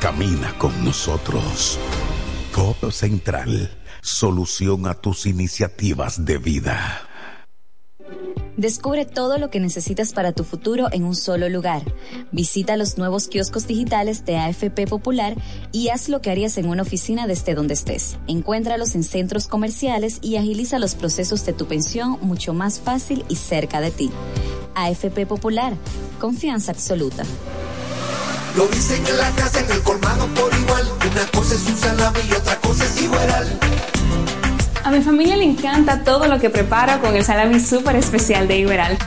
Camina 0.00 0.56
con 0.58 0.84
nosotros. 0.84 1.76
Codo 2.54 2.92
Central, 2.92 3.68
solución 4.00 4.86
a 4.86 4.94
tus 4.94 5.26
iniciativas 5.26 6.24
de 6.24 6.38
vida. 6.38 7.02
Descubre 8.56 9.06
todo 9.06 9.38
lo 9.38 9.50
que 9.50 9.58
necesitas 9.58 10.12
para 10.12 10.32
tu 10.32 10.44
futuro 10.44 10.86
en 10.92 11.02
un 11.02 11.16
solo 11.16 11.48
lugar. 11.48 11.82
Visita 12.30 12.76
los 12.76 12.96
nuevos 12.96 13.26
kioscos 13.26 13.66
digitales 13.66 14.24
de 14.24 14.36
AFP 14.36 14.86
Popular 14.86 15.34
y 15.72 15.88
haz 15.88 16.08
lo 16.08 16.20
que 16.20 16.30
harías 16.30 16.58
en 16.58 16.68
una 16.68 16.82
oficina 16.82 17.26
desde 17.26 17.56
donde 17.56 17.74
estés. 17.74 18.18
Encuéntralos 18.28 18.94
en 18.94 19.02
centros 19.02 19.48
comerciales 19.48 20.20
y 20.22 20.36
agiliza 20.36 20.78
los 20.78 20.94
procesos 20.94 21.44
de 21.44 21.54
tu 21.54 21.66
pensión 21.66 22.18
mucho 22.22 22.54
más 22.54 22.78
fácil 22.78 23.24
y 23.28 23.34
cerca 23.34 23.80
de 23.80 23.90
ti. 23.90 24.12
AFP 24.76 25.26
Popular, 25.26 25.74
confianza 26.20 26.70
absoluta. 26.70 27.24
Lo 28.58 28.66
dicen 28.66 29.06
en 29.06 29.16
la 29.16 29.30
casa, 29.36 29.60
en 29.60 29.70
el 29.70 29.80
colmado 29.84 30.26
por 30.34 30.52
igual. 30.52 30.84
Una 31.08 31.24
cosa 31.30 31.54
es 31.54 31.64
un 31.68 31.76
salami 31.76 32.18
y 32.28 32.32
otra 32.32 32.56
cosa 32.56 32.86
es 32.86 33.00
igual. 33.00 33.60
A 34.82 34.90
mi 34.90 35.00
familia 35.00 35.36
le 35.36 35.44
encanta 35.44 36.02
todo 36.02 36.26
lo 36.26 36.40
que 36.40 36.50
preparo 36.50 37.00
con 37.00 37.14
el 37.14 37.24
salami 37.24 37.60
súper 37.60 37.94
especial 37.94 38.48
de 38.48 38.58
Iberal. 38.58 38.98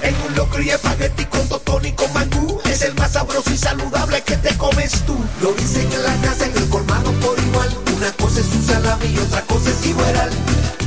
En 0.00 0.14
un 0.26 0.34
locro 0.34 0.62
y 0.62 0.70
espagueti 0.70 1.26
con 1.26 1.46
totón 1.46 1.84
y 1.84 1.92
con 1.92 2.10
mangú. 2.14 2.58
Es 2.64 2.80
el 2.80 2.94
más 2.94 3.12
sabroso 3.12 3.50
y 3.52 3.58
saludable 3.58 4.22
que 4.22 4.38
te 4.38 4.56
comes 4.56 4.92
tú. 5.04 5.14
Lo 5.42 5.52
dicen 5.52 5.86
en 5.92 6.02
la 6.04 6.14
casa, 6.26 6.46
en 6.46 6.56
el 6.56 6.70
colmado 6.70 7.12
por 7.20 7.38
igual. 7.38 7.68
Una 7.98 8.10
cosa 8.12 8.40
es 8.40 8.46
un 8.46 8.62
salami 8.62 9.08
y 9.14 9.18
otra 9.18 9.42
cosa 9.42 9.68
es 9.68 9.86
igual. 9.86 10.30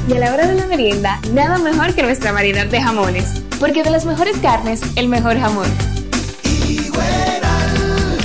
Y 0.08 0.14
a 0.14 0.18
la 0.18 0.34
hora 0.34 0.48
de 0.48 0.56
la 0.56 0.66
merienda, 0.66 1.20
nada 1.32 1.60
mejor 1.60 1.94
que 1.94 2.02
nuestra 2.02 2.32
variedad 2.32 2.66
de 2.66 2.82
jamones. 2.82 3.26
Porque 3.60 3.84
de 3.84 3.92
las 3.92 4.06
mejores 4.06 4.38
carnes, 4.40 4.82
el 4.96 5.08
mejor 5.10 5.40
jamón. 5.40 6.01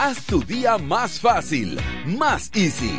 Haz 0.00 0.16
tu 0.26 0.42
día 0.42 0.78
más 0.78 1.20
fácil, 1.20 1.78
más 2.06 2.50
easy. 2.54 2.98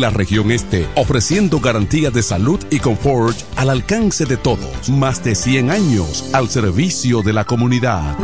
la 0.00 0.10
región 0.10 0.50
este, 0.50 0.88
ofreciendo 0.96 1.60
garantía 1.60 2.10
de 2.10 2.22
salud 2.22 2.58
y 2.70 2.80
confort 2.80 3.36
al 3.56 3.70
alcance 3.70 4.24
de 4.24 4.36
todos. 4.36 4.88
Más 4.88 5.22
de 5.22 5.34
100 5.34 5.70
años 5.70 6.30
al 6.32 6.48
servicio 6.48 7.22
de 7.22 7.32
la 7.34 7.44
comunidad. 7.44 8.16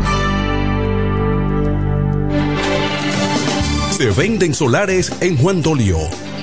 Se 3.91 4.11
venden 4.11 4.55
solares 4.55 5.13
en 5.21 5.37
Juan 5.37 5.63
Dolio, 5.63 5.99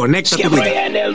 Conecta 0.00 0.34
tu 0.38 0.48
vida. 0.48 0.86
en 0.86 0.96
el 0.96 1.14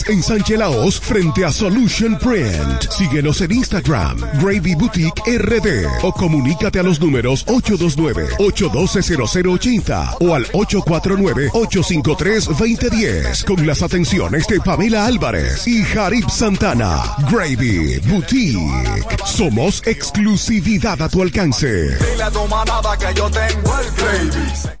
en 0.09 0.23
Sánchez 0.23 0.57
Laos 0.57 0.99
frente 0.99 1.45
a 1.45 1.51
Solution 1.51 2.17
Print. 2.17 2.89
Síguenos 2.89 3.41
en 3.41 3.51
Instagram, 3.51 4.17
Gravy 4.41 4.73
Boutique 4.75 5.21
RD 5.25 5.85
o 6.03 6.13
comunícate 6.13 6.79
a 6.79 6.83
los 6.83 6.99
números 6.99 7.45
829-812-0080 7.47 10.17
o 10.21 10.33
al 10.33 10.45
849-853-2010 10.47 13.43
con 13.45 13.67
las 13.67 13.81
atenciones 13.81 14.47
de 14.47 14.61
Pamela 14.61 15.05
Álvarez 15.05 15.67
y 15.67 15.83
Jarib 15.83 16.29
Santana. 16.29 17.03
Gravy 17.31 17.99
Boutique. 18.07 19.17
Somos 19.25 19.81
exclusividad 19.85 21.01
a 21.01 21.09
tu 21.09 21.21
alcance. 21.21 21.67
Dile 21.67 22.23
a 22.23 22.31
tu 22.31 22.39
que 22.99 23.13
yo 23.13 23.29
tengo 23.29 23.79
el 23.79 23.91
gravy. 23.95 24.80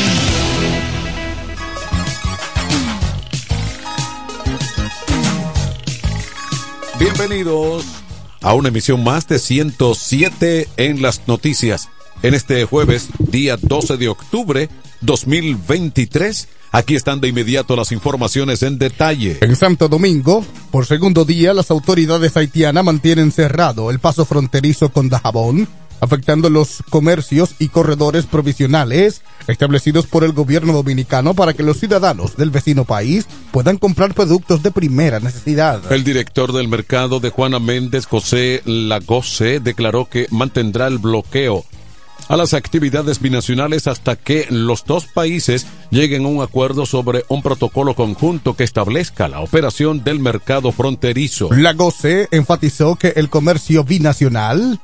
Bienvenidos 7.21 7.85
a 8.41 8.55
una 8.55 8.69
emisión 8.69 9.03
más 9.03 9.27
de 9.27 9.37
107 9.37 10.67
en 10.77 11.03
las 11.03 11.27
noticias. 11.27 11.87
En 12.23 12.33
este 12.33 12.65
jueves, 12.65 13.09
día 13.19 13.57
12 13.61 13.97
de 13.97 14.07
octubre 14.07 14.69
2023, 15.01 16.47
aquí 16.71 16.95
están 16.95 17.21
de 17.21 17.27
inmediato 17.27 17.75
las 17.75 17.91
informaciones 17.91 18.63
en 18.63 18.79
detalle. 18.79 19.37
En 19.41 19.55
Santo 19.55 19.87
Domingo, 19.87 20.43
por 20.71 20.87
segundo 20.87 21.23
día, 21.23 21.53
las 21.53 21.69
autoridades 21.69 22.35
haitianas 22.37 22.83
mantienen 22.83 23.31
cerrado 23.31 23.91
el 23.91 23.99
paso 23.99 24.25
fronterizo 24.25 24.89
con 24.89 25.07
Dajabón, 25.07 25.67
afectando 26.01 26.49
los 26.49 26.83
comercios 26.89 27.55
y 27.59 27.69
corredores 27.69 28.25
provisionales 28.25 29.21
establecidos 29.47 30.07
por 30.07 30.25
el 30.25 30.33
gobierno 30.33 30.73
dominicano 30.73 31.33
para 31.33 31.53
que 31.53 31.63
los 31.63 31.77
ciudadanos 31.77 32.35
del 32.35 32.49
vecino 32.49 32.83
país 32.83 33.27
puedan 33.51 33.77
comprar 33.77 34.13
productos 34.13 34.61
de 34.63 34.71
primera 34.71 35.19
necesidad. 35.19 35.91
El 35.91 36.03
director 36.03 36.51
del 36.51 36.67
mercado 36.67 37.19
de 37.19 37.29
Juana 37.29 37.59
Méndez, 37.59 38.05
José 38.05 38.61
Lagose, 38.65 39.59
declaró 39.59 40.09
que 40.09 40.27
mantendrá 40.31 40.87
el 40.87 40.97
bloqueo 40.97 41.63
a 42.27 42.37
las 42.37 42.53
actividades 42.53 43.19
binacionales 43.19 43.87
hasta 43.87 44.15
que 44.15 44.47
los 44.49 44.85
dos 44.85 45.05
países 45.05 45.67
lleguen 45.89 46.25
a 46.25 46.29
un 46.29 46.41
acuerdo 46.41 46.85
sobre 46.85 47.25
un 47.27 47.41
protocolo 47.41 47.93
conjunto 47.93 48.55
que 48.55 48.63
establezca 48.63 49.27
la 49.27 49.41
operación 49.41 50.03
del 50.03 50.19
mercado 50.19 50.71
fronterizo. 50.71 51.49
Lagose 51.51 52.29
enfatizó 52.31 52.95
que 52.95 53.09
el 53.17 53.29
comercio 53.29 53.83
binacional 53.83 54.79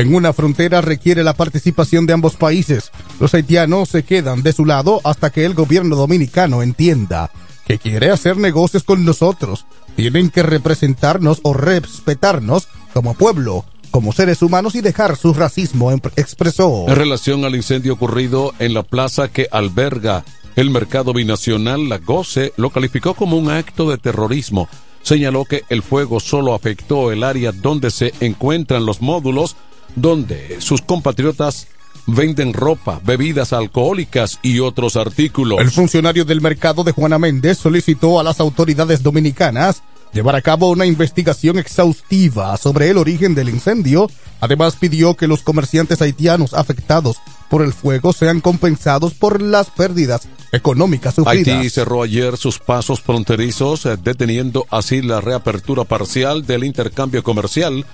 en 0.00 0.14
una 0.14 0.32
frontera 0.32 0.80
requiere 0.80 1.24
la 1.24 1.34
participación 1.34 2.06
de 2.06 2.12
ambos 2.12 2.36
países. 2.36 2.92
Los 3.18 3.34
haitianos 3.34 3.88
se 3.88 4.04
quedan 4.04 4.42
de 4.42 4.52
su 4.52 4.64
lado 4.64 5.00
hasta 5.02 5.30
que 5.30 5.44
el 5.44 5.54
gobierno 5.54 5.96
dominicano 5.96 6.62
entienda 6.62 7.30
que 7.66 7.78
quiere 7.78 8.10
hacer 8.10 8.36
negocios 8.36 8.84
con 8.84 9.04
nosotros. 9.04 9.66
Tienen 9.96 10.30
que 10.30 10.42
representarnos 10.42 11.40
o 11.42 11.52
respetarnos 11.52 12.68
como 12.94 13.14
pueblo, 13.14 13.64
como 13.90 14.12
seres 14.12 14.40
humanos 14.40 14.76
y 14.76 14.80
dejar 14.80 15.16
su 15.16 15.34
racismo, 15.34 15.90
em- 15.90 16.00
expresó. 16.16 16.86
En 16.86 16.94
relación 16.94 17.44
al 17.44 17.56
incendio 17.56 17.94
ocurrido 17.94 18.54
en 18.60 18.74
la 18.74 18.84
plaza 18.84 19.28
que 19.28 19.48
alberga 19.50 20.24
el 20.54 20.70
mercado 20.70 21.12
binacional, 21.12 21.88
la 21.88 21.98
GOCE 21.98 22.52
lo 22.56 22.70
calificó 22.70 23.14
como 23.14 23.36
un 23.36 23.50
acto 23.50 23.90
de 23.90 23.98
terrorismo. 23.98 24.68
Señaló 25.02 25.44
que 25.44 25.64
el 25.68 25.82
fuego 25.82 26.20
solo 26.20 26.54
afectó 26.54 27.12
el 27.12 27.22
área 27.22 27.52
donde 27.52 27.90
se 27.90 28.12
encuentran 28.20 28.86
los 28.86 29.00
módulos 29.00 29.56
donde 29.96 30.60
sus 30.60 30.82
compatriotas 30.82 31.68
venden 32.06 32.54
ropa, 32.54 33.00
bebidas 33.04 33.52
alcohólicas 33.52 34.38
y 34.42 34.60
otros 34.60 34.96
artículos. 34.96 35.60
El 35.60 35.70
funcionario 35.70 36.24
del 36.24 36.40
mercado 36.40 36.82
de 36.82 36.92
Juana 36.92 37.18
Méndez 37.18 37.58
solicitó 37.58 38.18
a 38.18 38.22
las 38.22 38.40
autoridades 38.40 39.02
dominicanas 39.02 39.82
llevar 40.12 40.36
a 40.36 40.42
cabo 40.42 40.70
una 40.70 40.86
investigación 40.86 41.58
exhaustiva 41.58 42.56
sobre 42.56 42.88
el 42.88 42.96
origen 42.96 43.34
del 43.34 43.50
incendio. 43.50 44.10
Además 44.40 44.76
pidió 44.76 45.14
que 45.14 45.26
los 45.26 45.42
comerciantes 45.42 46.00
haitianos 46.00 46.54
afectados 46.54 47.18
por 47.50 47.62
el 47.62 47.72
fuego 47.72 48.12
sean 48.12 48.40
compensados 48.40 49.14
por 49.14 49.42
las 49.42 49.70
pérdidas 49.70 50.28
económicas 50.52 51.14
sufridas. 51.14 51.56
Haití 51.56 51.70
cerró 51.70 52.02
ayer 52.02 52.36
sus 52.36 52.58
pasos 52.58 53.00
fronterizos, 53.00 53.84
eh, 53.86 53.96
deteniendo 54.02 54.66
así 54.70 55.02
la 55.02 55.20
reapertura 55.20 55.84
parcial 55.84 56.46
del 56.46 56.64
intercambio 56.64 57.22
comercial 57.22 57.84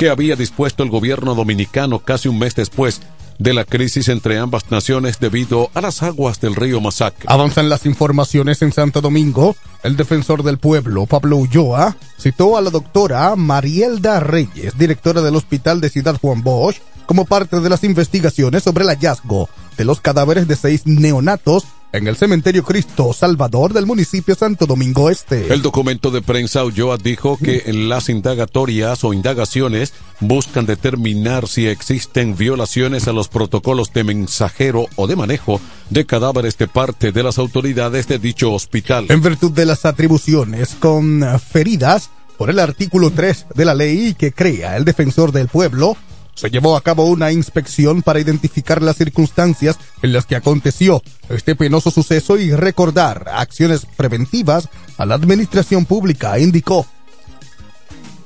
que 0.00 0.08
había 0.08 0.34
dispuesto 0.34 0.82
el 0.82 0.88
gobierno 0.88 1.34
dominicano 1.34 1.98
casi 1.98 2.26
un 2.26 2.38
mes 2.38 2.54
después 2.54 3.02
de 3.38 3.52
la 3.52 3.66
crisis 3.66 4.08
entre 4.08 4.38
ambas 4.38 4.70
naciones 4.70 5.20
debido 5.20 5.70
a 5.74 5.82
las 5.82 6.02
aguas 6.02 6.40
del 6.40 6.54
río 6.54 6.80
Masacre. 6.80 7.26
Avanzan 7.26 7.68
las 7.68 7.84
informaciones 7.84 8.62
en 8.62 8.72
Santo 8.72 9.02
Domingo. 9.02 9.56
El 9.82 9.98
defensor 9.98 10.42
del 10.42 10.56
pueblo, 10.56 11.04
Pablo 11.04 11.36
Ulloa, 11.36 11.98
citó 12.18 12.56
a 12.56 12.62
la 12.62 12.70
doctora 12.70 13.36
Marielda 13.36 14.20
Reyes, 14.20 14.78
directora 14.78 15.20
del 15.20 15.36
Hospital 15.36 15.82
de 15.82 15.90
Ciudad 15.90 16.18
Juan 16.18 16.42
Bosch, 16.42 16.80
como 17.04 17.26
parte 17.26 17.60
de 17.60 17.68
las 17.68 17.84
investigaciones 17.84 18.62
sobre 18.62 18.84
el 18.84 18.88
hallazgo 18.88 19.50
de 19.76 19.84
los 19.84 20.00
cadáveres 20.00 20.48
de 20.48 20.56
seis 20.56 20.86
neonatos 20.86 21.66
en 21.92 22.06
el 22.06 22.16
cementerio 22.16 22.64
Cristo 22.64 23.12
Salvador 23.12 23.72
del 23.72 23.86
municipio 23.86 24.34
Santo 24.34 24.66
Domingo 24.66 25.10
Este. 25.10 25.52
El 25.52 25.62
documento 25.62 26.10
de 26.10 26.22
prensa 26.22 26.64
Ulloa 26.64 26.96
dijo 26.96 27.36
que 27.36 27.64
las 27.72 28.08
indagatorias 28.08 29.02
o 29.04 29.12
indagaciones 29.12 29.92
buscan 30.20 30.66
determinar 30.66 31.48
si 31.48 31.66
existen 31.66 32.36
violaciones 32.36 33.08
a 33.08 33.12
los 33.12 33.28
protocolos 33.28 33.92
de 33.92 34.04
mensajero 34.04 34.86
o 34.96 35.06
de 35.06 35.16
manejo 35.16 35.60
de 35.90 36.06
cadáveres 36.06 36.56
de 36.58 36.68
parte 36.68 37.12
de 37.12 37.22
las 37.22 37.38
autoridades 37.38 38.06
de 38.06 38.18
dicho 38.18 38.52
hospital. 38.52 39.06
En 39.08 39.22
virtud 39.22 39.52
de 39.52 39.66
las 39.66 39.84
atribuciones 39.84 40.76
conferidas 40.78 42.10
por 42.38 42.50
el 42.50 42.58
artículo 42.58 43.10
3 43.10 43.46
de 43.54 43.64
la 43.64 43.74
ley 43.74 44.14
que 44.14 44.32
crea 44.32 44.76
el 44.76 44.84
defensor 44.84 45.32
del 45.32 45.48
pueblo, 45.48 45.96
se 46.40 46.48
llevó 46.48 46.74
a 46.74 46.80
cabo 46.80 47.04
una 47.04 47.32
inspección 47.32 48.00
para 48.00 48.18
identificar 48.18 48.80
las 48.80 48.96
circunstancias 48.96 49.78
en 50.00 50.14
las 50.14 50.24
que 50.24 50.36
aconteció 50.36 51.02
este 51.28 51.54
penoso 51.54 51.90
suceso 51.90 52.38
y 52.38 52.50
recordar 52.52 53.26
acciones 53.30 53.84
preventivas 53.84 54.70
a 54.96 55.04
la 55.04 55.16
administración 55.16 55.84
pública, 55.84 56.38
indicó. 56.38 56.86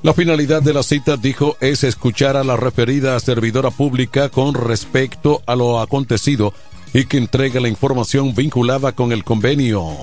La 0.01 0.13
finalidad 0.13 0.61
de 0.61 0.73
la 0.73 0.83
cita, 0.83 1.17
dijo, 1.17 1.57
es 1.59 1.83
escuchar 1.83 2.37
a 2.37 2.45
la 2.45 2.55
referida 2.55 3.19
servidora 3.19 3.69
pública 3.69 4.29
con 4.29 4.53
respecto 4.53 5.41
a 5.45 5.57
lo 5.57 5.81
acontecido 5.81 6.53
y 6.93 7.07
que 7.07 7.17
entregue 7.17 7.59
la 7.59 7.67
información 7.67 8.33
vinculada 8.33 8.93
con 8.93 9.11
el 9.11 9.25
convenio 9.25 9.93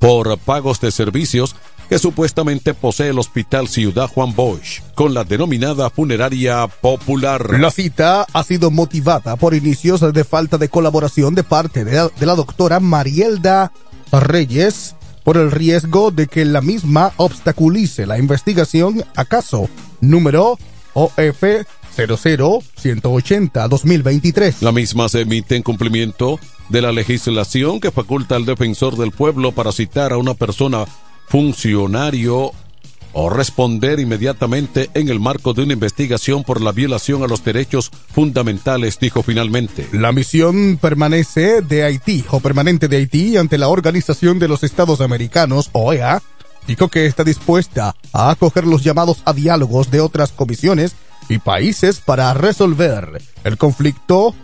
por 0.00 0.36
pagos 0.38 0.80
de 0.80 0.90
servicios 0.90 1.54
que 1.88 1.98
supuestamente 1.98 2.74
posee 2.74 3.10
el 3.10 3.18
Hospital 3.18 3.68
Ciudad 3.68 4.08
Juan 4.08 4.34
Bosch, 4.34 4.80
con 4.94 5.14
la 5.14 5.24
denominada 5.24 5.90
funeraria 5.90 6.66
popular. 6.66 7.58
La 7.58 7.70
cita 7.70 8.26
ha 8.32 8.44
sido 8.44 8.70
motivada 8.70 9.36
por 9.36 9.54
inicios 9.54 10.00
de 10.00 10.24
falta 10.24 10.58
de 10.58 10.68
colaboración 10.68 11.34
de 11.34 11.44
parte 11.44 11.84
de 11.84 11.94
la, 11.94 12.08
de 12.08 12.26
la 12.26 12.34
doctora 12.34 12.80
Marielda 12.80 13.72
Reyes 14.12 14.94
por 15.24 15.36
el 15.36 15.50
riesgo 15.50 16.10
de 16.10 16.26
que 16.26 16.44
la 16.44 16.60
misma 16.60 17.12
obstaculice 17.16 18.06
la 18.06 18.18
investigación 18.18 19.02
a 19.16 19.24
caso 19.24 19.70
número 20.00 20.58
OF 20.92 21.44
00-180-2023. 21.96 24.60
La 24.60 24.72
misma 24.72 25.08
se 25.08 25.22
emite 25.22 25.56
en 25.56 25.62
cumplimiento 25.62 26.38
de 26.68 26.82
la 26.82 26.92
legislación 26.92 27.80
que 27.80 27.90
faculta 27.90 28.36
al 28.36 28.46
defensor 28.46 28.96
del 28.96 29.10
pueblo 29.12 29.52
para 29.52 29.72
citar 29.72 30.12
a 30.12 30.18
una 30.18 30.34
persona 30.34 30.84
funcionario 31.34 32.52
o 33.12 33.28
responder 33.28 33.98
inmediatamente 33.98 34.88
en 34.94 35.08
el 35.08 35.18
marco 35.18 35.52
de 35.52 35.64
una 35.64 35.72
investigación 35.72 36.44
por 36.44 36.60
la 36.60 36.70
violación 36.70 37.24
a 37.24 37.26
los 37.26 37.42
derechos 37.42 37.90
fundamentales, 38.12 39.00
dijo 39.00 39.24
finalmente. 39.24 39.88
La 39.90 40.12
misión 40.12 40.78
permanece 40.80 41.60
de 41.60 41.82
Haití 41.82 42.24
o 42.30 42.38
permanente 42.38 42.86
de 42.86 42.98
Haití 42.98 43.36
ante 43.36 43.58
la 43.58 43.66
Organización 43.66 44.38
de 44.38 44.46
los 44.46 44.62
Estados 44.62 45.00
Americanos, 45.00 45.70
OEA, 45.72 46.22
dijo 46.68 46.86
que 46.86 47.06
está 47.06 47.24
dispuesta 47.24 47.96
a 48.12 48.30
acoger 48.30 48.64
los 48.64 48.84
llamados 48.84 49.20
a 49.24 49.32
diálogos 49.32 49.90
de 49.90 50.02
otras 50.02 50.30
comisiones 50.30 50.94
y 51.28 51.38
países 51.38 51.98
para 51.98 52.32
resolver 52.34 53.20
el 53.42 53.58
conflicto 53.58 54.36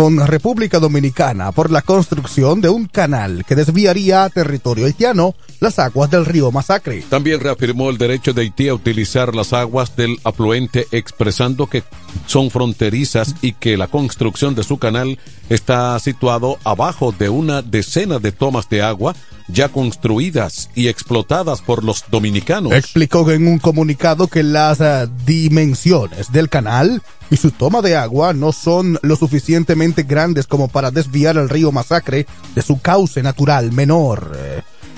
con 0.00 0.26
República 0.26 0.78
Dominicana 0.78 1.52
por 1.52 1.70
la 1.70 1.82
construcción 1.82 2.62
de 2.62 2.70
un 2.70 2.86
canal 2.86 3.44
que 3.44 3.54
desviaría 3.54 4.24
a 4.24 4.30
territorio 4.30 4.86
haitiano 4.86 5.34
las 5.60 5.78
aguas 5.78 6.10
del 6.10 6.24
río 6.24 6.50
Masacre. 6.50 7.04
También 7.10 7.38
reafirmó 7.38 7.90
el 7.90 7.98
derecho 7.98 8.32
de 8.32 8.40
Haití 8.40 8.68
a 8.68 8.74
utilizar 8.74 9.34
las 9.34 9.52
aguas 9.52 9.96
del 9.96 10.18
afluente, 10.24 10.86
expresando 10.90 11.66
que 11.66 11.82
son 12.24 12.50
fronterizas 12.50 13.34
y 13.42 13.52
que 13.52 13.76
la 13.76 13.88
construcción 13.88 14.54
de 14.54 14.64
su 14.64 14.78
canal 14.78 15.18
está 15.50 15.98
situado 15.98 16.56
abajo 16.64 17.12
de 17.12 17.28
una 17.28 17.60
decena 17.60 18.18
de 18.18 18.32
tomas 18.32 18.70
de 18.70 18.80
agua 18.80 19.14
ya 19.52 19.68
construidas 19.68 20.70
y 20.74 20.88
explotadas 20.88 21.60
por 21.60 21.84
los 21.84 22.04
dominicanos. 22.10 22.72
Explicó 22.72 23.30
en 23.30 23.46
un 23.46 23.58
comunicado 23.58 24.28
que 24.28 24.42
las 24.42 24.80
uh, 24.80 25.08
dimensiones 25.24 26.32
del 26.32 26.48
canal 26.48 27.02
y 27.30 27.36
su 27.36 27.50
toma 27.50 27.80
de 27.82 27.96
agua 27.96 28.32
no 28.32 28.52
son 28.52 28.98
lo 29.02 29.16
suficientemente 29.16 30.02
grandes 30.02 30.46
como 30.46 30.68
para 30.68 30.90
desviar 30.90 31.36
el 31.36 31.48
río 31.48 31.72
Masacre 31.72 32.26
de 32.54 32.62
su 32.62 32.80
cauce 32.80 33.22
natural 33.22 33.72
menor. 33.72 34.36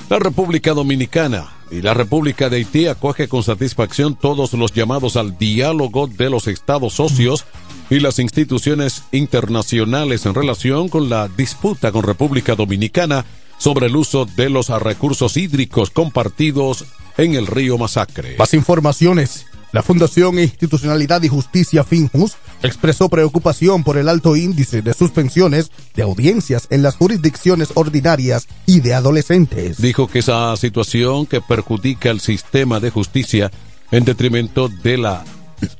La 0.09 0.19
República 0.19 0.73
Dominicana 0.73 1.49
y 1.71 1.81
la 1.81 1.95
República 1.95 2.51
de 2.51 2.59
Haití 2.59 2.87
acoge 2.87 3.29
con 3.29 3.43
satisfacción 3.43 4.15
todos 4.15 4.53
los 4.53 4.73
llamados 4.73 5.17
al 5.17 5.39
diálogo 5.39 6.07
de 6.07 6.29
los 6.29 6.47
estados 6.47 6.95
socios 6.95 7.47
y 7.89 8.01
las 8.01 8.19
instituciones 8.19 9.05
internacionales 9.13 10.27
en 10.27 10.35
relación 10.35 10.89
con 10.89 11.09
la 11.09 11.29
disputa 11.29 11.93
con 11.93 12.03
República 12.03 12.55
Dominicana 12.55 13.25
sobre 13.63 13.87
el 13.87 13.95
uso 13.95 14.25
de 14.25 14.51
los 14.51 14.71
recursos 14.71 15.37
hídricos 15.37 15.91
compartidos 15.91 16.85
en 17.17 17.37
el 17.37 17.47
río 17.47 17.79
Masacre. 17.79 18.35
Más 18.37 18.55
informaciones. 18.55 19.47
La 19.71 19.85
Fundación 19.85 20.41
Institucionalidad 20.41 21.23
y 21.23 21.29
Justicia 21.29 21.85
Finjus 21.85 22.33
expresó 22.65 23.09
preocupación 23.09 23.85
por 23.85 23.99
el 23.99 24.09
alto 24.09 24.35
índice 24.35 24.83
de 24.83 24.93
suspensiones 24.93 25.71
de 25.95 26.03
audiencias 26.03 26.67
en 26.71 26.83
las 26.83 26.97
jurisdicciones 26.97 27.69
ordinarias 27.75 28.49
y 28.67 28.81
de 28.81 28.95
adolescentes. 28.95 29.81
Dijo 29.81 30.09
que 30.09 30.19
esa 30.19 30.57
situación 30.57 31.27
que 31.27 31.41
perjudica 31.41 32.11
el 32.11 32.19
sistema 32.19 32.81
de 32.81 32.91
justicia 32.91 33.53
en 33.93 34.05
detrimento 34.05 34.69
de 34.69 34.99
la 34.99 35.25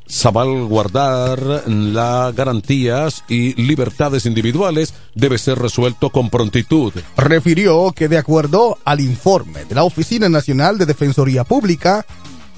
salvaguardar 0.07 1.65
las 1.67 2.35
garantías 2.35 3.25
y 3.29 3.55
libertades 3.63 4.27
individuales 4.27 4.95
debe 5.15 5.39
ser 5.39 5.59
resuelto 5.59 6.11
con 6.11 6.29
prontitud. 6.31 6.93
Refirió 7.17 7.93
que 7.93 8.09
de 8.09 8.19
acuerdo 8.19 8.79
al 8.85 9.01
informe 9.01 9.65
de 9.65 9.75
la 9.75 9.85
Oficina 9.85 10.29
Nacional 10.29 10.77
de 10.79 10.87
Defensoría 10.87 11.45
Pública, 11.45 12.05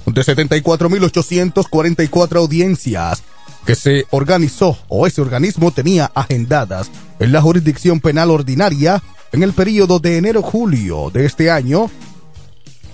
de 0.06 0.22
74.844 0.22 2.36
audiencias 2.36 3.22
que 3.64 3.74
se 3.74 4.06
organizó 4.10 4.76
o 4.88 5.06
ese 5.06 5.22
organismo 5.22 5.70
tenía 5.70 6.10
agendadas 6.14 6.90
en 7.18 7.32
la 7.32 7.40
jurisdicción 7.40 8.00
penal 8.00 8.30
ordinaria 8.30 9.02
en 9.32 9.42
el 9.42 9.52
periodo 9.52 9.98
de 9.98 10.18
enero-julio 10.18 11.10
de 11.10 11.26
este 11.26 11.50
año, 11.50 11.90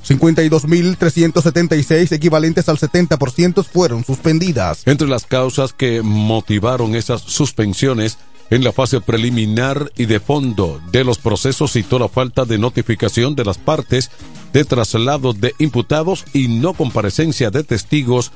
52.376 0.07 2.13
equivalentes 2.13 2.69
al 2.69 2.79
70% 2.79 3.65
fueron 3.65 4.05
suspendidas. 4.05 4.87
Entre 4.87 5.09
las 5.09 5.27
causas 5.27 5.73
que 5.73 6.03
motivaron 6.03 6.95
esas 6.95 7.23
suspensiones 7.23 8.19
en 8.51 8.65
la 8.65 8.73
fase 8.73 9.01
preliminar 9.01 9.93
y 9.97 10.07
de 10.07 10.21
fondo 10.21 10.81
de 10.91 11.05
los 11.05 11.19
procesos 11.19 11.73
citó 11.73 11.99
la 11.99 12.09
falta 12.09 12.45
de 12.45 12.59
notificación 12.59 13.37
de 13.37 13.45
las 13.45 13.59
partes 13.59 14.11
de 14.53 14.65
traslado 14.65 15.33
de 15.33 15.55
imputados 15.59 16.25
y 16.33 16.49
no 16.49 16.75
comparecencia 16.75 17.51
de 17.51 17.63
testigos 17.63 18.33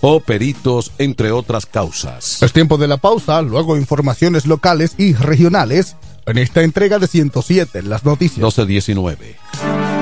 o 0.00 0.18
peritos, 0.18 0.90
entre 0.98 1.30
otras 1.30 1.64
causas. 1.64 2.42
Es 2.42 2.52
tiempo 2.52 2.76
de 2.76 2.88
la 2.88 2.96
pausa, 2.96 3.40
luego 3.40 3.76
informaciones 3.76 4.46
locales 4.46 4.94
y 4.98 5.14
regionales 5.14 5.96
en 6.26 6.38
esta 6.38 6.62
entrega 6.62 6.98
de 6.98 7.06
107 7.06 7.82
las 7.82 8.04
noticias. 8.04 8.38
1219. 8.38 10.01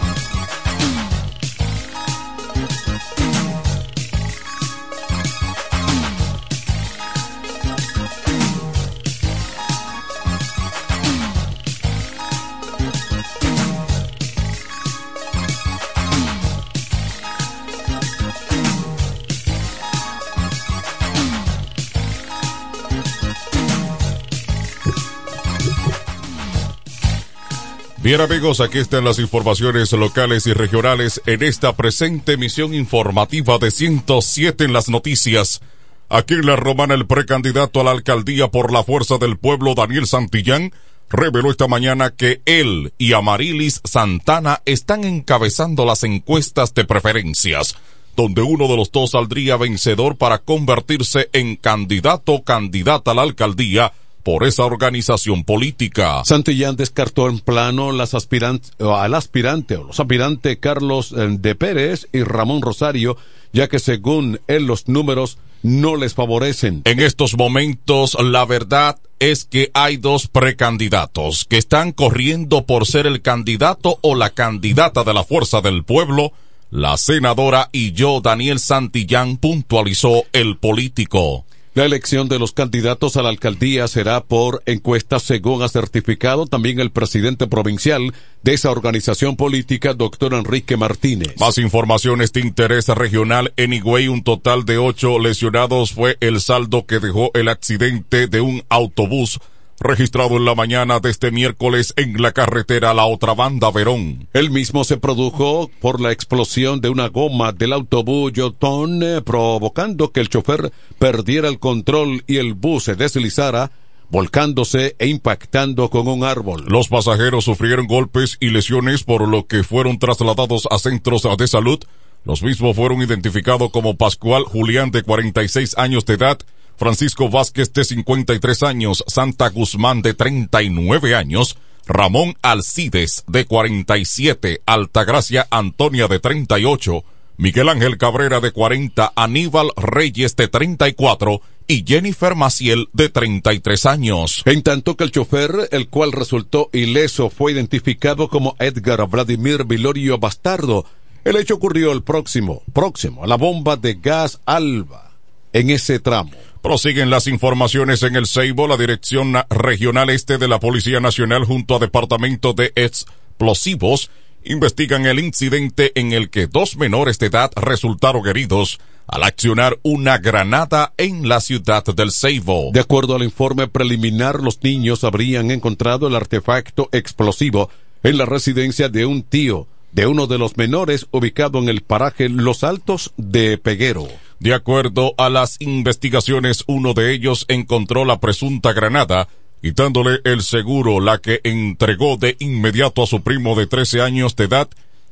Bien 28.11 28.19
amigos, 28.19 28.59
aquí 28.59 28.77
están 28.77 29.05
las 29.05 29.19
informaciones 29.19 29.93
locales 29.93 30.45
y 30.45 30.51
regionales 30.51 31.21
en 31.25 31.41
esta 31.43 31.77
presente 31.77 32.33
emisión 32.33 32.73
informativa 32.73 33.57
de 33.57 33.71
107 33.71 34.65
en 34.65 34.73
las 34.73 34.89
noticias. 34.89 35.61
Aquí 36.09 36.33
en 36.33 36.45
la 36.45 36.57
Romana 36.57 36.93
el 36.93 37.07
precandidato 37.07 37.79
a 37.79 37.85
la 37.85 37.91
alcaldía 37.91 38.49
por 38.49 38.73
la 38.73 38.83
Fuerza 38.83 39.17
del 39.17 39.37
Pueblo 39.37 39.75
Daniel 39.75 40.07
Santillán 40.07 40.73
reveló 41.09 41.51
esta 41.51 41.69
mañana 41.69 42.09
que 42.09 42.41
él 42.43 42.91
y 42.97 43.13
Amarilis 43.13 43.79
Santana 43.85 44.61
están 44.65 45.05
encabezando 45.05 45.85
las 45.85 46.03
encuestas 46.03 46.73
de 46.73 46.83
preferencias, 46.83 47.77
donde 48.17 48.41
uno 48.41 48.67
de 48.67 48.75
los 48.75 48.91
dos 48.91 49.11
saldría 49.11 49.55
vencedor 49.55 50.17
para 50.17 50.39
convertirse 50.39 51.29
en 51.31 51.55
candidato 51.55 52.33
o 52.33 52.43
candidata 52.43 53.11
a 53.11 53.13
la 53.13 53.21
alcaldía 53.21 53.93
por 54.23 54.45
esa 54.45 54.65
organización 54.65 55.43
política. 55.43 56.23
Santillán 56.25 56.75
descartó 56.75 57.29
en 57.29 57.39
plano 57.39 57.91
las 57.91 58.13
aspirantes, 58.13 58.71
al 58.79 59.13
aspirante 59.13 59.77
o 59.77 59.85
los 59.85 59.99
aspirantes 59.99 60.57
Carlos 60.59 61.13
eh, 61.13 61.27
de 61.39 61.55
Pérez 61.55 62.07
y 62.11 62.23
Ramón 62.23 62.61
Rosario, 62.61 63.17
ya 63.53 63.67
que 63.67 63.79
según 63.79 64.39
él 64.47 64.65
los 64.65 64.87
números 64.87 65.37
no 65.63 65.95
les 65.95 66.13
favorecen. 66.13 66.81
En 66.85 66.99
estos 66.99 67.37
momentos, 67.37 68.17
la 68.19 68.45
verdad 68.45 68.97
es 69.19 69.45
que 69.45 69.69
hay 69.73 69.97
dos 69.97 70.27
precandidatos 70.27 71.45
que 71.45 71.57
están 71.57 71.91
corriendo 71.91 72.65
por 72.65 72.87
ser 72.87 73.05
el 73.05 73.21
candidato 73.21 73.99
o 74.01 74.15
la 74.15 74.31
candidata 74.31 75.03
de 75.03 75.13
la 75.13 75.23
Fuerza 75.23 75.61
del 75.61 75.83
Pueblo. 75.83 76.33
La 76.71 76.97
senadora 76.97 77.69
y 77.71 77.91
yo, 77.91 78.21
Daniel 78.21 78.59
Santillán, 78.59 79.37
puntualizó 79.37 80.23
el 80.33 80.57
político. 80.57 81.45
La 81.73 81.85
elección 81.85 82.27
de 82.27 82.37
los 82.37 82.51
candidatos 82.51 83.15
a 83.15 83.21
la 83.21 83.29
alcaldía 83.29 83.87
será 83.87 84.19
por 84.25 84.61
encuesta 84.65 85.19
según 85.19 85.63
ha 85.63 85.69
certificado 85.69 86.45
también 86.45 86.81
el 86.81 86.91
presidente 86.91 87.47
provincial 87.47 88.13
de 88.43 88.53
esa 88.53 88.71
organización 88.71 89.37
política, 89.37 89.93
doctor 89.93 90.33
Enrique 90.33 90.75
Martínez. 90.75 91.33
Más 91.39 91.57
informaciones 91.57 92.33
de 92.33 92.41
interés 92.41 92.89
regional. 92.89 93.53
En 93.55 93.71
Higüey, 93.71 94.09
un 94.09 94.21
total 94.21 94.65
de 94.65 94.79
ocho 94.79 95.17
lesionados 95.17 95.93
fue 95.93 96.17
el 96.19 96.41
saldo 96.41 96.85
que 96.85 96.99
dejó 96.99 97.31
el 97.35 97.47
accidente 97.47 98.27
de 98.27 98.41
un 98.41 98.63
autobús 98.67 99.39
registrado 99.81 100.37
en 100.37 100.45
la 100.45 100.55
mañana 100.55 100.99
de 100.99 101.09
este 101.09 101.31
miércoles 101.31 101.93
en 101.97 102.21
la 102.21 102.31
carretera 102.31 102.93
La 102.93 103.05
Otra 103.05 103.33
Banda 103.33 103.71
Verón. 103.71 104.27
El 104.33 104.51
mismo 104.51 104.83
se 104.83 104.97
produjo 104.97 105.69
por 105.81 105.99
la 105.99 106.11
explosión 106.11 106.81
de 106.81 106.89
una 106.89 107.07
goma 107.07 107.51
del 107.51 107.73
autobús 107.73 108.31
Yotón, 108.33 109.03
eh, 109.03 109.21
provocando 109.21 110.11
que 110.11 110.21
el 110.21 110.29
chofer 110.29 110.71
perdiera 110.99 111.47
el 111.47 111.59
control 111.59 112.23
y 112.27 112.37
el 112.37 112.53
bus 112.53 112.85
se 112.85 112.95
deslizara 112.95 113.71
volcándose 114.09 114.95
e 114.99 115.07
impactando 115.07 115.89
con 115.89 116.07
un 116.07 116.23
árbol. 116.23 116.65
Los 116.67 116.89
pasajeros 116.89 117.45
sufrieron 117.45 117.87
golpes 117.87 118.37
y 118.39 118.49
lesiones 118.49 119.03
por 119.03 119.27
lo 119.27 119.47
que 119.47 119.63
fueron 119.63 119.99
trasladados 119.99 120.67
a 120.69 120.77
centros 120.79 121.25
de 121.37 121.47
salud. 121.47 121.79
Los 122.25 122.43
mismos 122.43 122.75
fueron 122.75 123.01
identificados 123.01 123.71
como 123.71 123.95
Pascual 123.95 124.43
Julián 124.43 124.91
de 124.91 125.01
46 125.01 125.77
años 125.77 126.05
de 126.05 126.15
edad, 126.15 126.39
Francisco 126.81 127.29
Vázquez 127.29 127.71
de 127.73 127.83
53 127.83 128.63
años, 128.63 129.03
Santa 129.05 129.49
Guzmán 129.49 130.01
de 130.01 130.15
39 130.15 131.13
años, 131.13 131.55
Ramón 131.85 132.33
Alcides 132.41 133.23
de 133.27 133.45
47, 133.45 134.63
Altagracia 134.65 135.45
Antonia 135.51 136.07
de 136.07 136.17
38, 136.17 137.03
Miguel 137.37 137.69
Ángel 137.69 137.99
Cabrera 137.99 138.39
de 138.39 138.51
40, 138.51 139.13
Aníbal 139.15 139.69
Reyes 139.77 140.35
de 140.35 140.47
34 140.47 141.43
y 141.67 141.85
Jennifer 141.85 142.33
Maciel 142.33 142.87
de 142.93 143.09
33 143.09 143.85
años. 143.85 144.41
En 144.45 144.63
tanto 144.63 144.97
que 144.97 145.03
el 145.03 145.11
chofer, 145.11 145.69
el 145.69 145.87
cual 145.87 146.11
resultó 146.11 146.71
ileso, 146.73 147.29
fue 147.29 147.51
identificado 147.51 148.27
como 148.27 148.55
Edgar 148.57 149.07
Vladimir 149.07 149.65
Vilorio 149.65 150.17
Bastardo. 150.17 150.87
El 151.25 151.35
hecho 151.35 151.53
ocurrió 151.53 151.91
el 151.91 152.01
próximo, 152.01 152.63
próximo 152.73 153.23
a 153.23 153.27
la 153.27 153.37
bomba 153.37 153.77
de 153.77 153.93
gas 153.93 154.41
Alba, 154.47 155.11
en 155.53 155.69
ese 155.69 155.99
tramo. 155.99 156.31
Prosiguen 156.61 157.09
las 157.09 157.25
informaciones 157.25 158.03
en 158.03 158.15
el 158.15 158.27
Ceibo, 158.27 158.67
la 158.67 158.77
Dirección 158.77 159.33
Regional 159.49 160.11
Este 160.11 160.37
de 160.37 160.47
la 160.47 160.59
Policía 160.59 160.99
Nacional 160.99 161.43
junto 161.43 161.75
a 161.75 161.79
Departamento 161.79 162.53
de 162.53 162.71
Explosivos 162.75 164.11
investigan 164.43 165.07
el 165.07 165.19
incidente 165.19 165.91
en 165.95 166.13
el 166.13 166.29
que 166.29 166.45
dos 166.45 166.77
menores 166.77 167.17
de 167.17 167.27
edad 167.27 167.51
resultaron 167.55 168.27
heridos 168.27 168.79
al 169.07 169.23
accionar 169.23 169.79
una 169.81 170.19
granada 170.19 170.93
en 170.97 171.27
la 171.27 171.41
ciudad 171.41 171.83
del 171.83 172.11
Ceibo. 172.11 172.69
De 172.71 172.79
acuerdo 172.79 173.15
al 173.15 173.23
informe 173.23 173.67
preliminar, 173.67 174.39
los 174.41 174.61
niños 174.63 175.03
habrían 175.03 175.49
encontrado 175.49 176.07
el 176.07 176.15
artefacto 176.15 176.89
explosivo 176.91 177.71
en 178.03 178.19
la 178.19 178.25
residencia 178.25 178.87
de 178.87 179.07
un 179.07 179.23
tío 179.23 179.67
de 179.91 180.05
uno 180.05 180.27
de 180.27 180.37
los 180.37 180.57
menores 180.57 181.07
ubicado 181.11 181.57
en 181.57 181.69
el 181.69 181.81
paraje 181.81 182.29
Los 182.29 182.63
Altos 182.63 183.13
de 183.17 183.57
Peguero. 183.57 184.07
De 184.41 184.55
acuerdo 184.55 185.13
a 185.19 185.29
las 185.29 185.57
investigaciones, 185.59 186.63
uno 186.65 186.95
de 186.95 187.13
ellos 187.13 187.45
encontró 187.47 188.05
la 188.05 188.19
presunta 188.19 188.73
granada, 188.73 189.27
quitándole 189.61 190.19
el 190.23 190.41
seguro, 190.41 190.99
la 190.99 191.19
que 191.19 191.41
entregó 191.43 192.17
de 192.17 192.37
inmediato 192.39 193.03
a 193.03 193.05
su 193.05 193.21
primo 193.21 193.53
de 193.53 193.67
13 193.67 194.01
años 194.01 194.35
de 194.35 194.45
edad, 194.45 194.67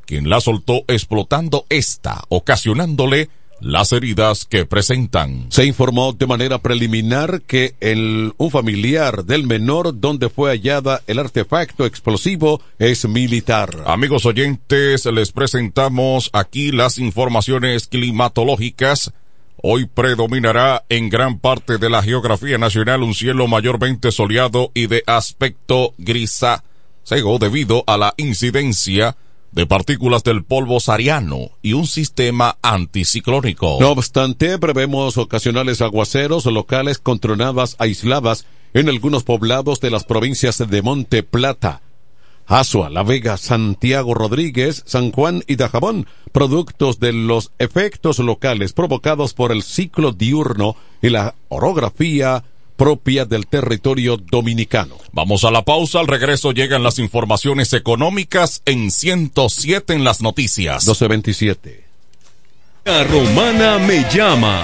quien 0.08 0.32
la 0.32 0.42
soltó 0.42 0.82
explotando 0.88 1.68
esta, 1.70 2.24
ocasionándole 2.30 3.30
las 3.62 3.92
heridas 3.92 4.46
que 4.46 4.66
presentan. 4.66 5.48
Se 5.50 5.66
informó 5.66 6.14
de 6.14 6.28
manera 6.28 6.60
preliminar 6.60 7.42
que 7.42 7.76
el, 7.80 8.34
un 8.38 8.52
familiar 8.52 9.26
del 9.26 9.46
menor 9.46 10.00
donde 10.00 10.30
fue 10.30 10.52
hallada 10.52 11.02
el 11.08 11.20
artefacto 11.20 11.86
explosivo 11.86 12.62
es 12.78 13.08
militar. 13.08 13.84
Amigos 13.86 14.26
oyentes, 14.26 15.06
les 15.06 15.32
presentamos 15.32 16.30
aquí 16.34 16.72
las 16.72 16.98
informaciones 16.98 17.88
climatológicas. 17.88 19.12
Hoy 19.62 19.86
predominará 19.88 20.86
en 20.88 21.10
gran 21.10 21.40
parte 21.40 21.78
de 21.78 21.90
la 21.90 22.02
geografía 22.02 22.58
nacional 22.58 23.04
un 23.04 23.14
cielo 23.14 23.48
mayormente 23.48 24.12
soleado 24.12 24.72
y 24.74 24.88
de 24.88 25.04
aspecto 25.06 25.94
grisáceo 25.98 27.40
debido 27.40 27.84
a 27.88 27.98
la 27.98 28.14
incidencia 28.18 29.18
de 29.52 29.66
partículas 29.66 30.24
del 30.24 30.44
polvo 30.44 30.80
sariano 30.80 31.52
y 31.62 31.74
un 31.74 31.88
sistema 31.88 32.58
anticiclónico. 32.62 33.78
No 33.80 33.92
obstante, 33.92 34.58
prevemos 34.60 35.18
ocasionales 35.18 35.82
aguaceros 35.82 36.46
locales 36.46 37.00
con 37.00 37.20
tronadas 37.20 37.76
aisladas 37.80 38.46
en 38.74 38.90
algunos 38.90 39.24
poblados 39.24 39.80
de 39.80 39.90
las 39.90 40.04
provincias 40.04 40.58
de 40.58 40.82
Monte 40.82 41.24
Plata, 41.24 41.82
Azua, 42.46 42.90
La 42.90 43.04
Vega, 43.04 43.38
Santiago 43.38 44.14
Rodríguez, 44.14 44.84
San 44.86 45.12
Juan 45.12 45.44
y 45.48 45.56
Dajabón, 45.56 46.08
productos 46.32 47.00
de 47.00 47.14
los 47.14 47.52
efectos 47.60 48.20
locales 48.20 48.74
provocados 48.74 49.34
por 49.34 49.52
el 49.52 49.64
ciclo 49.64 50.12
diurno 50.12 50.76
y 51.02 51.10
la 51.10 51.36
orografía 51.50 52.44
propia 52.80 53.26
del 53.26 53.46
territorio 53.46 54.16
dominicano. 54.16 54.96
Vamos 55.12 55.44
a 55.44 55.52
la 55.52 55.64
pausa, 55.64 56.00
al 56.00 56.08
regreso 56.08 56.54
llegan 56.54 56.82
las 56.82 56.98
informaciones 56.98 57.74
económicas 57.74 58.62
en 58.66 58.90
107 58.90 59.94
en 59.94 60.06
las 60.06 60.22
noticias. 60.22 60.86
1227. 60.86 61.84
La 62.86 63.04
romana 63.04 63.80
me 63.80 64.10
llama. 64.10 64.64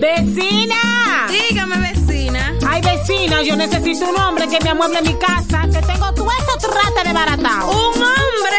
¡Vecina! 0.00 1.26
Dígame, 1.28 1.76
vecina. 1.92 2.54
Ay, 2.66 2.80
vecina, 2.82 3.42
yo 3.42 3.56
necesito 3.56 4.08
un 4.08 4.16
hombre 4.16 4.46
que 4.48 4.58
me 4.62 4.70
amueble 4.70 5.02
mi 5.02 5.14
casa, 5.14 5.68
que 5.72 5.80
tengo 5.86 6.12
todo 6.14 6.28
eso 6.30 6.56
trata 6.60 7.04
de 7.04 7.12
baratado. 7.12 7.70
¿Un 7.70 8.02
hombre? 8.02 8.58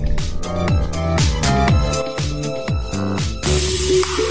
Thank 4.03 4.17
you. 4.19 4.30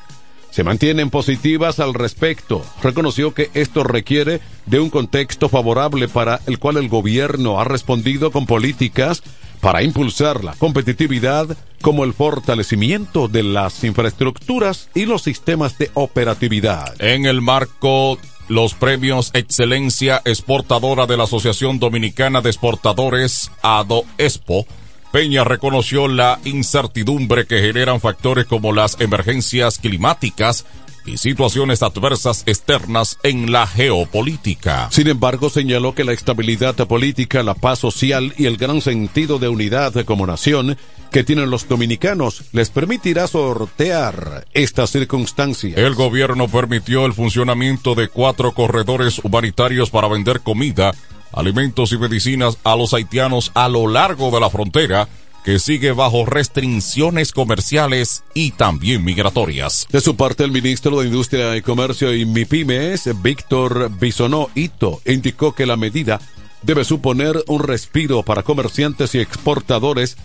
se 0.51 0.65
mantienen 0.65 1.09
positivas 1.09 1.81
al 1.81 1.95
respecto. 1.95 2.63
Reconoció 2.83 3.33
que 3.33 3.51
esto 3.55 3.85
requiere 3.85 4.41
de 4.67 4.81
un 4.81 4.91
contexto 4.91 5.49
favorable 5.49 6.09
para 6.09 6.41
el 6.47 6.59
cual 6.59 6.77
el 6.77 6.91
gobierno 6.91 7.59
ha 7.59 7.65
respondido 7.65 8.31
con 8.31 8.45
políticas 8.45 9.23
para 9.63 9.85
impulsar 9.85 10.43
la 10.43 10.55
competitividad 10.55 11.57
como 11.81 12.03
el 12.03 12.13
fortalecimiento 12.13 13.29
de 13.29 13.45
las 13.45 13.85
infraestructuras 13.85 14.91
y 14.93 15.07
los 15.07 15.23
sistemas 15.23 15.79
de 15.79 15.89
operatividad. 15.95 17.01
En 17.01 17.27
el 17.27 17.41
marco 17.41 18.19
los 18.49 18.75
premios 18.75 19.31
Excelencia 19.35 20.21
Exportadora 20.25 21.07
de 21.07 21.17
la 21.17 21.25
Asociación 21.25 21.79
Dominicana 21.79 22.41
de 22.41 22.51
Exportadores, 22.51 23.53
ADO 23.63 24.05
Expo, 24.19 24.67
Peña 25.13 25.45
reconoció 25.45 26.09
la 26.09 26.41
incertidumbre 26.45 27.47
que 27.47 27.61
generan 27.61 28.01
factores 28.01 28.47
como 28.47 28.73
las 28.73 29.01
emergencias 29.01 29.79
climáticas 29.79 30.65
y 31.05 31.19
situaciones 31.19 31.83
adversas 31.83 32.43
externas 32.47 33.19
en 33.23 33.53
la 33.53 33.67
geopolítica. 33.67 34.89
Sin 34.91 35.09
embargo, 35.09 35.51
señaló 35.51 35.95
que 35.95 36.05
la 36.05 36.13
estabilidad 36.13 36.75
política, 36.87 37.43
la 37.43 37.55
paz 37.55 37.81
social 37.81 38.35
y 38.37 38.47
el 38.47 38.57
gran 38.57 38.81
sentido 38.81 39.39
de 39.39 39.49
unidad 39.49 40.05
como 40.05 40.27
nación 40.27 40.77
que 41.11 41.25
tienen 41.25 41.51
los 41.51 41.69
dominicanos 41.69 42.45
les 42.53 42.71
permitirá 42.71 43.27
sortear 43.27 44.47
estas 44.55 44.91
circunstancias. 44.91 45.77
El 45.77 45.95
gobierno 45.95 46.49
permitió 46.49 47.05
el 47.05 47.13
funcionamiento 47.13 47.95
de 47.95 48.09
cuatro 48.09 48.53
corredores 48.53 49.21
humanitarios 49.23 49.91
para 49.91 50.09
vender 50.09 50.41
comida, 50.41 50.93
alimentos 51.33 51.93
y 51.93 51.99
medicinas 51.99 52.57
a 52.65 52.77
los 52.77 52.95
haitianos 52.95 53.53
a 53.55 53.69
lo 53.69 53.89
largo 53.89 54.31
de 54.31 54.41
la 54.41 54.51
frontera 54.51 55.09
que 55.45 55.59
sigue 55.59 55.93
bajo 55.93 56.25
restricciones 56.25 57.33
comerciales 57.33 58.23
y 58.35 58.53
también 58.53 59.05
migratorias. 59.05 59.87
De 59.91 60.01
su 60.01 60.17
parte, 60.17 60.45
el 60.45 60.53
ministro 60.53 61.01
de 61.01 61.07
Industria 61.07 61.57
y 61.57 61.63
Comercio 61.63 62.15
y 62.15 62.25
MIPIMES, 62.25 63.23
Víctor 63.23 63.91
Bisonó 63.99 64.51
Ito, 64.55 65.01
indicó 65.05 65.55
que 65.55 65.67
la 65.67 65.77
medida 65.77 66.21
debe 66.63 66.85
suponer 66.85 67.43
un 67.49 67.63
respiro 67.63 68.23
para 68.23 68.43
comerciantes 68.43 69.15
y 69.15 69.19
exportadores 69.19 70.17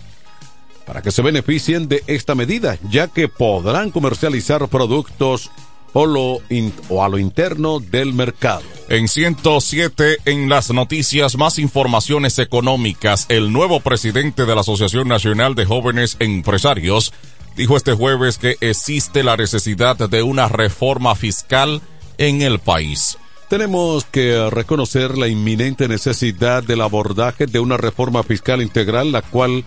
para 0.86 1.02
que 1.02 1.10
se 1.10 1.20
beneficien 1.20 1.86
de 1.86 2.02
esta 2.06 2.34
medida, 2.34 2.78
ya 2.88 3.08
que 3.08 3.28
podrán 3.28 3.90
comercializar 3.90 4.68
productos 4.68 5.50
o, 5.92 6.06
lo 6.06 6.38
in, 6.50 6.72
o 6.88 7.02
a 7.02 7.08
lo 7.08 7.18
interno 7.18 7.80
del 7.80 8.12
mercado. 8.12 8.62
En 8.88 9.08
107, 9.08 10.18
en 10.24 10.48
las 10.48 10.70
noticias, 10.70 11.36
más 11.36 11.58
informaciones 11.58 12.38
económicas, 12.38 13.26
el 13.28 13.52
nuevo 13.52 13.80
presidente 13.80 14.46
de 14.46 14.54
la 14.54 14.62
Asociación 14.62 15.08
Nacional 15.08 15.54
de 15.54 15.66
Jóvenes 15.66 16.16
Empresarios 16.20 17.12
dijo 17.56 17.76
este 17.76 17.92
jueves 17.92 18.38
que 18.38 18.56
existe 18.60 19.24
la 19.24 19.36
necesidad 19.36 19.96
de 19.96 20.22
una 20.22 20.48
reforma 20.48 21.14
fiscal 21.16 21.82
en 22.16 22.40
el 22.40 22.60
país. 22.60 23.18
Tenemos 23.48 24.04
que 24.04 24.48
reconocer 24.50 25.16
la 25.16 25.26
inminente 25.26 25.88
necesidad 25.88 26.62
del 26.62 26.82
abordaje 26.82 27.46
de 27.46 27.58
una 27.58 27.76
reforma 27.76 28.22
fiscal 28.22 28.62
integral, 28.62 29.10
la 29.10 29.22
cual 29.22 29.64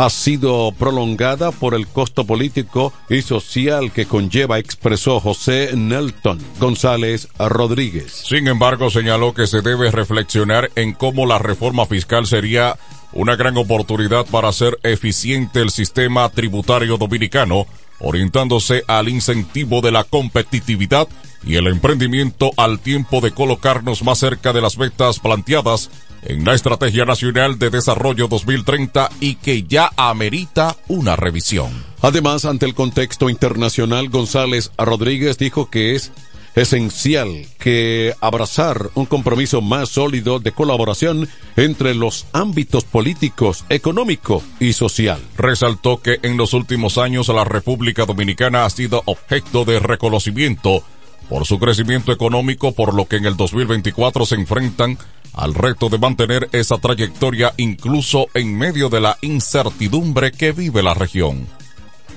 ha 0.00 0.10
sido 0.10 0.70
prolongada 0.78 1.50
por 1.50 1.74
el 1.74 1.88
costo 1.88 2.24
político 2.24 2.92
y 3.08 3.22
social 3.22 3.90
que 3.90 4.06
conlleva, 4.06 4.58
expresó 4.60 5.18
José 5.18 5.70
Nelton 5.74 6.38
González 6.60 7.26
Rodríguez. 7.36 8.12
Sin 8.12 8.46
embargo, 8.46 8.90
señaló 8.90 9.34
que 9.34 9.48
se 9.48 9.60
debe 9.60 9.90
reflexionar 9.90 10.70
en 10.76 10.92
cómo 10.92 11.26
la 11.26 11.38
reforma 11.38 11.84
fiscal 11.84 12.28
sería 12.28 12.76
una 13.12 13.34
gran 13.34 13.56
oportunidad 13.56 14.24
para 14.26 14.50
hacer 14.50 14.78
eficiente 14.84 15.60
el 15.60 15.70
sistema 15.70 16.28
tributario 16.28 16.96
dominicano, 16.96 17.66
orientándose 17.98 18.84
al 18.86 19.08
incentivo 19.08 19.80
de 19.80 19.90
la 19.90 20.04
competitividad 20.04 21.08
y 21.44 21.56
el 21.56 21.66
emprendimiento 21.66 22.52
al 22.56 22.78
tiempo 22.78 23.20
de 23.20 23.32
colocarnos 23.32 24.04
más 24.04 24.18
cerca 24.18 24.52
de 24.52 24.60
las 24.60 24.78
metas 24.78 25.18
planteadas 25.18 25.90
en 26.22 26.44
la 26.44 26.54
Estrategia 26.54 27.04
Nacional 27.04 27.58
de 27.58 27.70
Desarrollo 27.70 28.28
2030 28.28 29.10
y 29.20 29.36
que 29.36 29.62
ya 29.64 29.90
amerita 29.96 30.76
una 30.88 31.16
revisión. 31.16 31.70
Además, 32.00 32.44
ante 32.44 32.66
el 32.66 32.74
contexto 32.74 33.28
internacional, 33.28 34.08
González 34.08 34.70
Rodríguez 34.78 35.38
dijo 35.38 35.70
que 35.70 35.94
es 35.94 36.12
esencial 36.54 37.46
que 37.58 38.14
abrazar 38.20 38.90
un 38.94 39.06
compromiso 39.06 39.60
más 39.60 39.90
sólido 39.90 40.40
de 40.40 40.52
colaboración 40.52 41.28
entre 41.56 41.94
los 41.94 42.26
ámbitos 42.32 42.84
políticos, 42.84 43.64
económico 43.68 44.42
y 44.60 44.72
social. 44.72 45.20
Resaltó 45.36 46.00
que 46.02 46.18
en 46.22 46.36
los 46.36 46.54
últimos 46.54 46.98
años 46.98 47.28
la 47.28 47.44
República 47.44 48.06
Dominicana 48.06 48.64
ha 48.64 48.70
sido 48.70 49.02
objeto 49.06 49.64
de 49.64 49.78
reconocimiento 49.78 50.82
por 51.28 51.46
su 51.46 51.58
crecimiento 51.58 52.12
económico, 52.12 52.72
por 52.72 52.94
lo 52.94 53.06
que 53.06 53.16
en 53.16 53.26
el 53.26 53.36
2024 53.36 54.26
se 54.26 54.34
enfrentan 54.34 54.98
al 55.34 55.54
reto 55.54 55.88
de 55.88 55.98
mantener 55.98 56.48
esa 56.52 56.78
trayectoria 56.78 57.52
incluso 57.56 58.26
en 58.34 58.56
medio 58.56 58.88
de 58.88 59.00
la 59.00 59.18
incertidumbre 59.20 60.32
que 60.32 60.52
vive 60.52 60.82
la 60.82 60.94
región. 60.94 61.46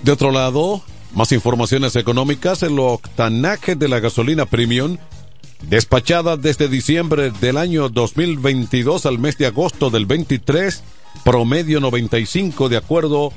De 0.04 0.12
otro 0.12 0.32
lado, 0.32 0.82
más 1.14 1.32
informaciones 1.32 1.95
económicas, 1.95 2.64
el 2.64 2.80
octanaje 2.80 3.76
de 3.76 3.88
la 3.88 3.99
gasolina 3.99 4.45
premium, 4.45 4.97
despachada 5.70 6.38
desde 6.38 6.68
diciembre 6.68 7.32
del 7.41 7.58
año 7.58 7.89
2022 7.89 9.06
al 9.06 9.20
mes 9.20 9.38
de 9.38 9.45
agosto 9.45 9.89
del 9.89 10.06
23, 10.06 10.84
promedio 11.24 11.80
95 11.80 12.70
de 12.70 12.78
acuerdo 12.78 13.34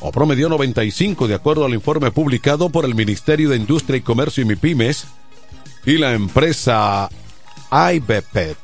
o 0.00 0.12
promedió 0.12 0.48
95 0.48 1.28
de 1.28 1.34
acuerdo 1.34 1.64
al 1.64 1.74
informe 1.74 2.10
publicado 2.10 2.70
por 2.70 2.84
el 2.84 2.94
Ministerio 2.94 3.50
de 3.50 3.56
Industria 3.56 3.96
y 3.96 4.02
Comercio 4.02 4.42
y 4.42 4.46
MIPIMES 4.46 5.06
y 5.86 5.98
la 5.98 6.12
empresa 6.14 7.08
IBPET. 7.70 8.58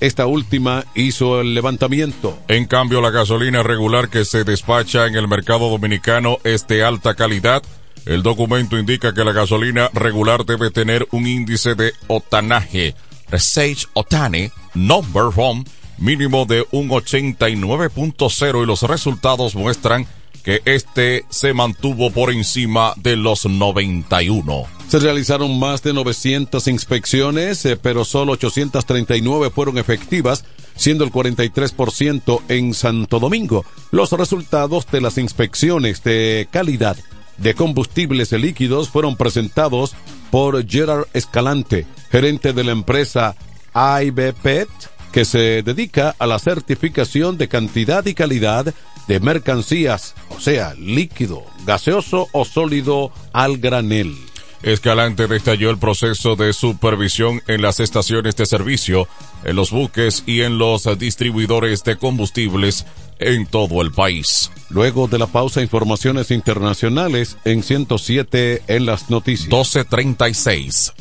Esta 0.00 0.26
última 0.26 0.84
hizo 0.94 1.42
el 1.42 1.54
levantamiento. 1.54 2.38
En 2.48 2.66
cambio, 2.66 3.02
la 3.02 3.10
gasolina 3.10 3.62
regular 3.62 4.08
que 4.08 4.24
se 4.24 4.44
despacha 4.44 5.06
en 5.06 5.14
el 5.14 5.28
mercado 5.28 5.68
dominicano 5.68 6.38
es 6.42 6.66
de 6.66 6.82
alta 6.84 7.14
calidad. 7.14 7.62
El 8.06 8.22
documento 8.22 8.78
indica 8.78 9.12
que 9.12 9.24
la 9.24 9.32
gasolina 9.32 9.90
regular 9.92 10.46
debe 10.46 10.70
tener 10.70 11.06
un 11.10 11.26
índice 11.26 11.74
de 11.74 11.92
otanaje, 12.06 12.94
Resage 13.28 13.86
Otane, 13.92 14.52
Number 14.72 15.24
One, 15.36 15.64
mínimo 15.98 16.46
de 16.46 16.66
un 16.70 16.88
89.0 16.88 18.62
y 18.62 18.66
los 18.66 18.82
resultados 18.82 19.54
muestran 19.54 20.06
este 20.44 21.24
se 21.28 21.52
mantuvo 21.52 22.10
por 22.10 22.32
encima 22.32 22.94
de 22.96 23.16
los 23.16 23.46
91. 23.46 24.64
Se 24.88 24.98
realizaron 24.98 25.58
más 25.58 25.82
de 25.82 25.92
900 25.92 26.66
inspecciones, 26.66 27.64
eh, 27.64 27.76
pero 27.76 28.04
solo 28.04 28.32
839 28.32 29.50
fueron 29.50 29.78
efectivas, 29.78 30.44
siendo 30.74 31.04
el 31.04 31.12
43% 31.12 32.42
en 32.48 32.74
Santo 32.74 33.20
Domingo. 33.20 33.64
Los 33.92 34.10
resultados 34.12 34.86
de 34.90 35.00
las 35.00 35.18
inspecciones 35.18 36.02
de 36.02 36.48
calidad 36.50 36.96
de 37.36 37.54
combustibles 37.54 38.32
líquidos 38.32 38.88
fueron 38.88 39.16
presentados 39.16 39.94
por 40.30 40.66
Gerard 40.68 41.06
Escalante, 41.14 41.86
gerente 42.10 42.52
de 42.52 42.64
la 42.64 42.72
empresa 42.72 43.36
IBPET, 43.74 44.68
que 45.12 45.24
se 45.24 45.62
dedica 45.62 46.14
a 46.18 46.26
la 46.26 46.38
certificación 46.38 47.36
de 47.36 47.48
cantidad 47.48 48.04
y 48.06 48.14
calidad 48.14 48.72
de 49.10 49.18
mercancías, 49.18 50.14
o 50.28 50.38
sea, 50.38 50.72
líquido, 50.74 51.42
gaseoso 51.66 52.28
o 52.30 52.44
sólido 52.44 53.10
al 53.32 53.58
granel. 53.58 54.16
Escalante 54.62 55.26
detalló 55.26 55.70
el 55.70 55.78
proceso 55.78 56.36
de 56.36 56.52
supervisión 56.52 57.42
en 57.48 57.60
las 57.60 57.80
estaciones 57.80 58.36
de 58.36 58.46
servicio, 58.46 59.08
en 59.42 59.56
los 59.56 59.72
buques 59.72 60.22
y 60.26 60.42
en 60.42 60.58
los 60.58 60.86
distribuidores 60.96 61.82
de 61.82 61.96
combustibles 61.96 62.86
en 63.20 63.46
todo 63.46 63.82
el 63.82 63.92
país. 63.92 64.50
Luego 64.70 65.08
de 65.08 65.18
la 65.18 65.26
pausa, 65.26 65.62
informaciones 65.62 66.30
internacionales 66.30 67.36
en 67.44 67.62
107 67.62 68.62
en 68.68 68.86
las 68.86 69.10
noticias. 69.10 69.48
1236. 69.48 70.92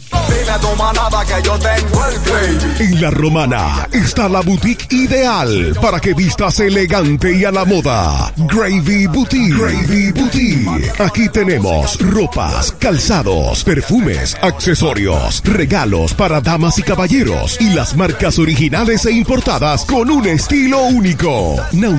que 1.28 1.44
yo 1.44 1.60
tengo 1.60 2.06
el 2.06 2.20
gravy. 2.20 2.84
En 2.84 3.02
la 3.02 3.12
romana 3.12 3.88
está 3.92 4.28
la 4.28 4.42
boutique 4.42 4.88
ideal 4.90 5.78
para 5.80 6.00
que 6.00 6.16
vistas 6.16 6.60
elegante 6.60 7.36
y 7.36 7.46
a 7.46 7.52
la 7.52 7.64
moda. 7.64 8.34
Gravy 8.38 9.06
Boutique. 9.06 9.54
Gravy 9.54 10.12
Boutique. 10.14 10.92
Aquí 11.00 11.30
tenemos 11.30 12.00
ropas, 12.00 12.72
calzados, 12.80 13.64
perfumes, 13.64 14.36
accesorios, 14.42 15.44
regalos 15.44 16.16
para 16.16 16.42
damas 16.42 16.80
y 16.80 16.84
caballeros 16.84 17.62
y 17.62 17.70
las 17.70 17.96
marcas 17.96 18.40
originales 18.40 19.06
e 19.06 19.12
importadas 19.12 19.86
con 19.86 20.10
un 20.10 20.26
estilo 20.26 20.82
único. 20.86 21.56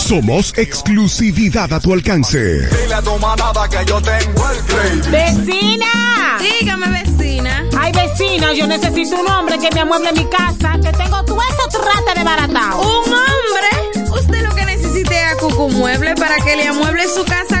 Somos 0.00 0.52
exclusividad 0.56 1.72
a 1.72 1.78
tu 1.78 1.92
alcance. 1.92 2.38
Dile 2.38 2.94
a 2.94 3.02
tu 3.02 3.16
manada 3.18 3.68
que 3.68 3.84
yo 3.84 4.00
tengo 4.00 4.50
el. 4.50 5.02
¡Vecina! 5.02 6.38
Dígame, 6.40 6.88
vecina. 6.88 7.64
Ay, 7.78 7.92
vecina, 7.92 8.52
yo 8.54 8.66
necesito 8.66 9.20
un 9.20 9.28
hombre 9.28 9.58
que 9.58 9.68
me 9.72 9.80
amueble 9.80 10.12
mi 10.14 10.24
casa, 10.24 10.78
que 10.82 10.90
tengo 10.92 11.22
todo 11.24 11.38
eso 11.42 11.78
trata 11.78 12.18
de 12.18 12.24
baratao. 12.24 12.80
¿Un 12.80 13.12
hombre? 13.12 14.10
Usted 14.10 14.42
lo 14.48 14.54
que 14.54 14.64
necesite 14.64 15.22
es 15.22 15.32
a 15.32 15.36
Cucumueble 15.36 16.14
para 16.16 16.36
que 16.38 16.56
le 16.56 16.66
amueble 16.66 17.06
su 17.06 17.24
casa 17.24 17.60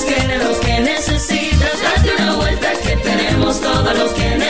Lo 0.00 0.60
que 0.60 0.80
necesitas. 0.80 1.82
Date 1.82 2.22
una 2.22 2.36
vuelta 2.36 2.72
que 2.82 2.96
tenemos 2.96 3.60
todo 3.60 3.92
lo 3.92 4.14
que 4.14 4.30
necesitas. 4.30 4.49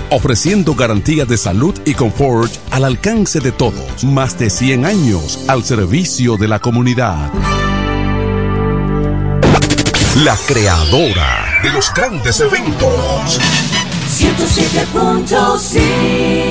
ofreciendo 0.09 0.73
garantía 0.75 1.25
de 1.25 1.37
salud 1.37 1.79
y 1.85 1.93
confort 1.93 2.51
al 2.71 2.85
alcance 2.85 3.39
de 3.39 3.51
todos. 3.51 4.03
Más 4.03 4.39
de 4.39 4.49
100 4.49 4.85
años 4.85 5.45
al 5.47 5.63
servicio 5.63 6.37
de 6.37 6.47
la 6.47 6.59
comunidad. 6.59 7.31
La 10.23 10.35
creadora 10.47 11.59
de 11.63 11.71
los 11.71 11.93
grandes 11.93 12.39
eventos. 12.39 13.39
107.5 14.09 16.50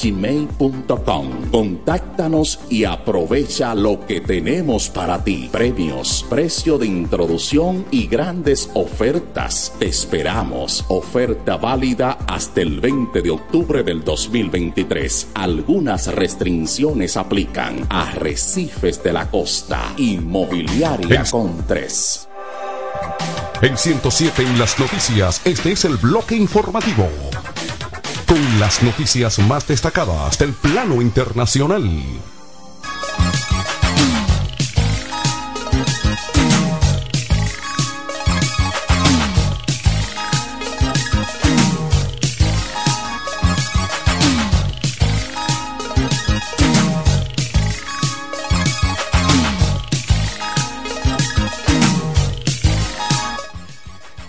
gmail.com 0.00 1.30
Contáctanos 1.50 2.60
y 2.70 2.84
aprovecha 2.84 3.74
lo 3.74 4.06
que 4.06 4.20
tenemos 4.20 4.88
para 4.88 5.24
ti. 5.24 5.48
Premios, 5.50 6.24
precio 6.30 6.78
de 6.78 6.86
introducción 6.86 7.84
y 7.90 8.06
grandes 8.06 8.70
ofertas 8.74 9.63
te 9.78 9.86
esperamos. 9.86 10.84
Oferta 10.88 11.56
válida 11.56 12.18
hasta 12.26 12.60
el 12.60 12.80
20 12.80 13.22
de 13.22 13.30
octubre 13.30 13.82
del 13.82 14.04
2023. 14.04 15.28
Algunas 15.34 16.06
restricciones 16.14 17.16
aplican. 17.16 17.86
a 17.88 18.08
Arrecifes 18.08 19.02
de 19.02 19.12
la 19.12 19.30
Costa. 19.30 19.92
Inmobiliaria 19.96 21.24
con 21.30 21.66
3. 21.66 22.28
En 23.62 23.78
107 23.78 24.42
en 24.42 24.58
las 24.58 24.78
noticias, 24.78 25.40
este 25.44 25.72
es 25.72 25.84
el 25.84 25.96
bloque 25.96 26.36
informativo. 26.36 27.08
Con 28.26 28.60
las 28.60 28.82
noticias 28.82 29.38
más 29.38 29.66
destacadas 29.66 30.38
del 30.38 30.52
plano 30.52 31.00
internacional. 31.00 31.88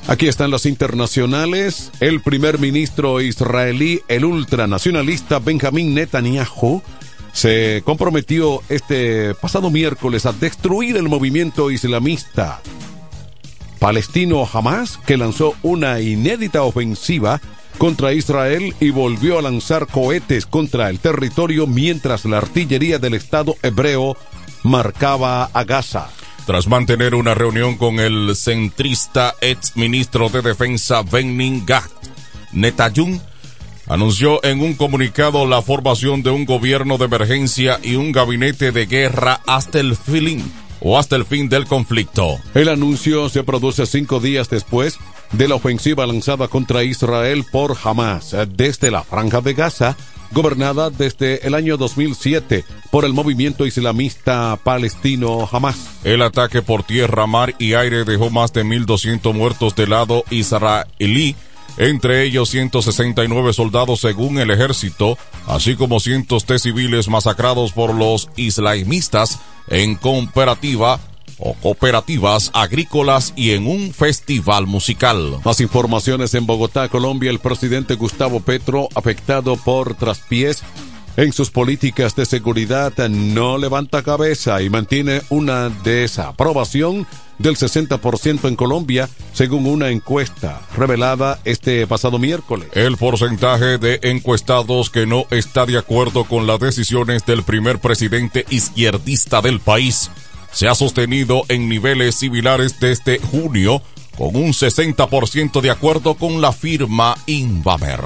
Aquí 0.07 0.27
están 0.27 0.51
las 0.51 0.67
internacionales. 0.67 1.91
El 1.99 2.21
primer 2.21 2.59
ministro 2.59 3.21
israelí, 3.21 4.01
el 4.07 4.25
ultranacionalista 4.25 5.39
Benjamín 5.39 5.95
Netanyahu, 5.95 6.83
se 7.33 7.81
comprometió 7.83 8.61
este 8.69 9.33
pasado 9.35 9.71
miércoles 9.71 10.25
a 10.25 10.31
destruir 10.31 10.95
el 10.97 11.09
movimiento 11.09 11.71
islamista 11.71 12.61
palestino 13.79 14.47
Hamas, 14.51 14.97
que 15.05 15.17
lanzó 15.17 15.53
una 15.61 15.99
inédita 15.99 16.63
ofensiva 16.63 17.41
contra 17.77 18.13
Israel 18.13 18.73
y 18.79 18.89
volvió 18.89 19.37
a 19.37 19.41
lanzar 19.41 19.85
cohetes 19.87 20.45
contra 20.45 20.89
el 20.89 20.99
territorio 20.99 21.67
mientras 21.67 22.25
la 22.25 22.37
artillería 22.37 22.99
del 22.99 23.15
Estado 23.15 23.55
hebreo 23.61 24.15
marcaba 24.63 25.49
a 25.53 25.63
Gaza. 25.65 26.09
Tras 26.45 26.67
mantener 26.67 27.15
una 27.15 27.33
reunión 27.33 27.75
con 27.75 27.99
el 27.99 28.35
centrista 28.35 29.33
ex 29.41 29.75
ministro 29.75 30.29
de 30.29 30.43
Defensa 30.43 31.01
Benin 31.01 31.65
Gat, 31.65 31.89
Netayun 32.53 33.19
anunció 33.87 34.43
en 34.43 34.61
un 34.61 34.75
comunicado 34.75 35.47
la 35.47 35.63
formación 35.63 36.21
de 36.21 36.29
un 36.29 36.45
gobierno 36.45 36.99
de 36.99 37.05
emergencia 37.05 37.79
y 37.81 37.95
un 37.95 38.11
gabinete 38.11 38.71
de 38.71 38.85
guerra 38.85 39.41
hasta 39.47 39.79
el 39.79 39.95
fin 39.95 40.43
o 40.81 40.99
hasta 40.99 41.15
el 41.15 41.25
fin 41.25 41.49
del 41.49 41.65
conflicto. 41.65 42.37
El 42.53 42.69
anuncio 42.69 43.27
se 43.29 43.43
produce 43.43 43.87
cinco 43.87 44.19
días 44.19 44.47
después 44.47 44.99
de 45.31 45.47
la 45.47 45.55
ofensiva 45.55 46.05
lanzada 46.05 46.47
contra 46.47 46.83
Israel 46.83 47.43
por 47.51 47.75
Hamas 47.83 48.35
desde 48.49 48.91
la 48.91 49.01
franja 49.01 49.41
de 49.41 49.55
Gaza 49.55 49.97
gobernada 50.35 50.89
desde 50.89 51.47
el 51.47 51.55
año 51.55 51.77
2007 51.77 52.65
por 52.91 53.05
el 53.05 53.13
movimiento 53.13 53.65
islamista 53.65 54.59
palestino 54.61 55.47
Hamas. 55.49 55.77
El 56.03 56.21
ataque 56.21 56.61
por 56.61 56.83
tierra, 56.83 57.25
mar 57.25 57.55
y 57.57 57.73
aire 57.73 58.03
dejó 58.03 58.29
más 58.29 58.51
de 58.51 58.65
1.200 58.65 59.33
muertos 59.33 59.75
del 59.77 59.91
lado 59.91 60.25
israelí, 60.29 61.37
entre 61.77 62.23
ellos 62.23 62.49
169 62.49 63.53
soldados 63.53 64.01
según 64.01 64.37
el 64.37 64.51
ejército, 64.51 65.17
así 65.47 65.75
como 65.75 66.01
cientos 66.01 66.45
de 66.45 66.59
civiles 66.59 67.07
masacrados 67.07 67.71
por 67.71 67.95
los 67.95 68.29
islamistas 68.35 69.39
en 69.69 69.95
cooperativa 69.95 70.99
o 71.39 71.53
cooperativas 71.55 72.51
agrícolas 72.53 73.33
y 73.35 73.51
en 73.51 73.67
un 73.67 73.93
festival 73.93 74.67
musical. 74.67 75.39
Más 75.43 75.59
informaciones 75.59 76.33
en 76.33 76.45
Bogotá, 76.45 76.89
Colombia. 76.89 77.31
El 77.31 77.39
presidente 77.39 77.95
Gustavo 77.95 78.39
Petro, 78.39 78.89
afectado 78.95 79.55
por 79.57 79.95
traspiés 79.95 80.63
en 81.17 81.31
sus 81.31 81.49
políticas 81.49 82.15
de 82.15 82.25
seguridad, 82.25 82.93
no 83.09 83.57
levanta 83.57 84.03
cabeza 84.03 84.61
y 84.61 84.69
mantiene 84.69 85.21
una 85.29 85.69
desaprobación 85.69 87.07
del 87.37 87.55
60% 87.55 88.47
en 88.47 88.55
Colombia, 88.55 89.09
según 89.33 89.65
una 89.65 89.89
encuesta 89.89 90.61
revelada 90.75 91.39
este 91.43 91.85
pasado 91.87 92.17
miércoles. 92.19 92.69
El 92.73 92.97
porcentaje 92.97 93.77
de 93.77 93.99
encuestados 94.03 94.89
que 94.89 95.05
no 95.05 95.25
está 95.31 95.65
de 95.65 95.77
acuerdo 95.77 96.23
con 96.25 96.47
las 96.47 96.59
decisiones 96.59 97.25
del 97.25 97.43
primer 97.43 97.79
presidente 97.79 98.45
izquierdista 98.49 99.41
del 99.41 99.59
país 99.59 100.09
se 100.55 100.69
ha 100.69 100.73
sostenido 100.73 101.43
en 101.49 101.67
niveles 101.67 102.15
similares 102.15 102.79
desde 102.79 103.19
junio, 103.19 103.81
con 104.17 104.37
un 104.37 104.53
60% 104.53 105.59
de 105.59 105.69
acuerdo 105.69 106.15
con 106.15 106.39
la 106.39 106.53
firma 106.53 107.17
Invamer. 107.25 107.99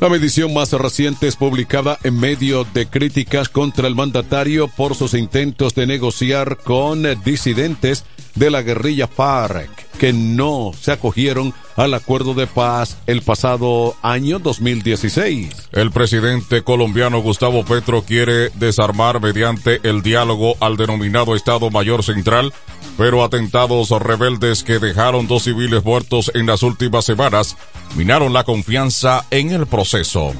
La 0.00 0.08
medición 0.08 0.54
más 0.54 0.72
reciente 0.72 1.26
es 1.26 1.34
publicada 1.34 1.98
en 2.04 2.20
medio 2.20 2.62
de 2.62 2.86
críticas 2.86 3.48
contra 3.48 3.88
el 3.88 3.96
mandatario 3.96 4.68
por 4.68 4.94
sus 4.94 5.12
intentos 5.14 5.74
de 5.74 5.88
negociar 5.88 6.58
con 6.58 7.02
disidentes 7.24 8.04
de 8.36 8.50
la 8.52 8.62
guerrilla 8.62 9.08
FARC. 9.08 9.87
Que 9.98 10.12
no 10.12 10.72
se 10.80 10.92
acogieron 10.92 11.52
al 11.76 11.94
acuerdo 11.94 12.34
de 12.34 12.46
paz 12.46 12.96
el 13.06 13.22
pasado 13.22 13.94
año 14.02 14.38
2016. 14.38 15.68
El 15.72 15.90
presidente 15.90 16.62
colombiano 16.62 17.20
Gustavo 17.20 17.64
Petro 17.64 18.02
quiere 18.02 18.50
desarmar 18.50 19.20
mediante 19.20 19.80
el 19.82 20.02
diálogo 20.02 20.56
al 20.60 20.76
denominado 20.76 21.34
Estado 21.34 21.70
Mayor 21.70 22.02
Central, 22.02 22.52
pero 22.96 23.22
atentados 23.22 23.90
rebeldes 23.90 24.62
que 24.62 24.78
dejaron 24.78 25.26
dos 25.26 25.44
civiles 25.44 25.84
muertos 25.84 26.30
en 26.34 26.46
las 26.46 26.62
últimas 26.62 27.04
semanas 27.04 27.56
minaron 27.96 28.32
la 28.32 28.44
confianza 28.44 29.24
en 29.30 29.50
el 29.50 29.66
proceso. 29.66 30.32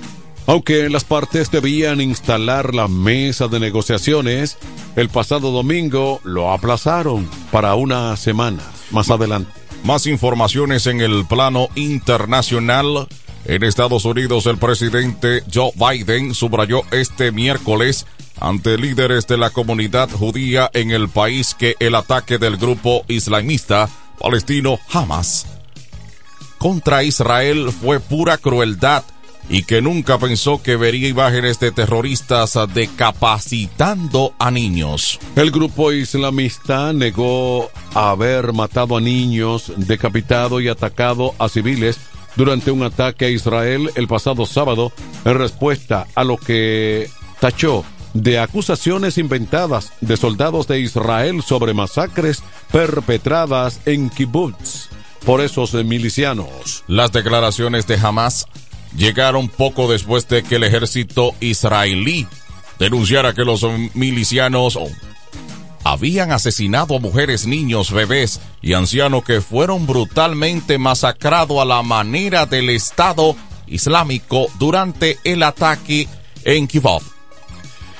Aunque 0.48 0.88
las 0.88 1.04
partes 1.04 1.50
debían 1.50 2.00
instalar 2.00 2.74
la 2.74 2.88
mesa 2.88 3.48
de 3.48 3.60
negociaciones, 3.60 4.56
el 4.96 5.10
pasado 5.10 5.50
domingo 5.50 6.22
lo 6.24 6.50
aplazaron 6.50 7.28
para 7.52 7.74
una 7.74 8.16
semana 8.16 8.62
más 8.90 9.10
adelante. 9.10 9.52
Más 9.84 10.06
informaciones 10.06 10.86
en 10.86 11.02
el 11.02 11.26
plano 11.26 11.68
internacional. 11.74 13.08
En 13.44 13.62
Estados 13.62 14.06
Unidos, 14.06 14.46
el 14.46 14.56
presidente 14.56 15.42
Joe 15.52 15.72
Biden 15.74 16.32
subrayó 16.34 16.80
este 16.92 17.30
miércoles 17.30 18.06
ante 18.40 18.78
líderes 18.78 19.26
de 19.26 19.36
la 19.36 19.50
comunidad 19.50 20.08
judía 20.08 20.70
en 20.72 20.92
el 20.92 21.10
país 21.10 21.54
que 21.54 21.76
el 21.78 21.94
ataque 21.94 22.38
del 22.38 22.56
grupo 22.56 23.04
islamista 23.06 23.90
palestino 24.18 24.78
Hamas 24.90 25.46
contra 26.56 27.04
Israel 27.04 27.70
fue 27.70 28.00
pura 28.00 28.38
crueldad 28.38 29.04
y 29.48 29.62
que 29.62 29.80
nunca 29.80 30.18
pensó 30.18 30.62
que 30.62 30.76
vería 30.76 31.08
imágenes 31.08 31.58
de 31.58 31.72
terroristas 31.72 32.58
decapacitando 32.74 34.34
a 34.38 34.50
niños. 34.50 35.18
El 35.36 35.50
grupo 35.50 35.92
islamista 35.92 36.92
negó 36.92 37.70
haber 37.94 38.52
matado 38.52 38.96
a 38.96 39.00
niños, 39.00 39.72
decapitado 39.76 40.60
y 40.60 40.68
atacado 40.68 41.34
a 41.38 41.48
civiles 41.48 41.98
durante 42.36 42.70
un 42.70 42.82
ataque 42.82 43.26
a 43.26 43.30
Israel 43.30 43.90
el 43.94 44.06
pasado 44.06 44.46
sábado 44.46 44.92
en 45.24 45.38
respuesta 45.38 46.06
a 46.14 46.24
lo 46.24 46.36
que 46.36 47.10
tachó 47.40 47.84
de 48.14 48.38
acusaciones 48.38 49.18
inventadas 49.18 49.92
de 50.00 50.16
soldados 50.16 50.66
de 50.66 50.80
Israel 50.80 51.42
sobre 51.42 51.74
masacres 51.74 52.42
perpetradas 52.72 53.80
en 53.86 54.10
kibbutz 54.10 54.88
por 55.24 55.40
esos 55.40 55.74
milicianos. 55.74 56.84
Las 56.86 57.12
declaraciones 57.12 57.86
de 57.86 57.96
Hamas 57.96 58.46
llegaron 58.96 59.48
poco 59.48 59.90
después 59.90 60.28
de 60.28 60.42
que 60.42 60.56
el 60.56 60.64
ejército 60.64 61.34
israelí 61.40 62.26
denunciara 62.78 63.34
que 63.34 63.44
los 63.44 63.66
milicianos 63.94 64.78
habían 65.84 66.32
asesinado 66.32 66.96
a 66.96 67.00
mujeres, 67.00 67.46
niños, 67.46 67.92
bebés 67.92 68.40
y 68.62 68.74
ancianos 68.74 69.24
que 69.24 69.40
fueron 69.40 69.86
brutalmente 69.86 70.78
masacrados 70.78 71.60
a 71.60 71.64
la 71.64 71.82
manera 71.82 72.46
del 72.46 72.70
Estado 72.70 73.36
Islámico 73.66 74.46
durante 74.58 75.18
el 75.24 75.42
ataque 75.42 76.08
en 76.44 76.66
Kivov. 76.66 77.02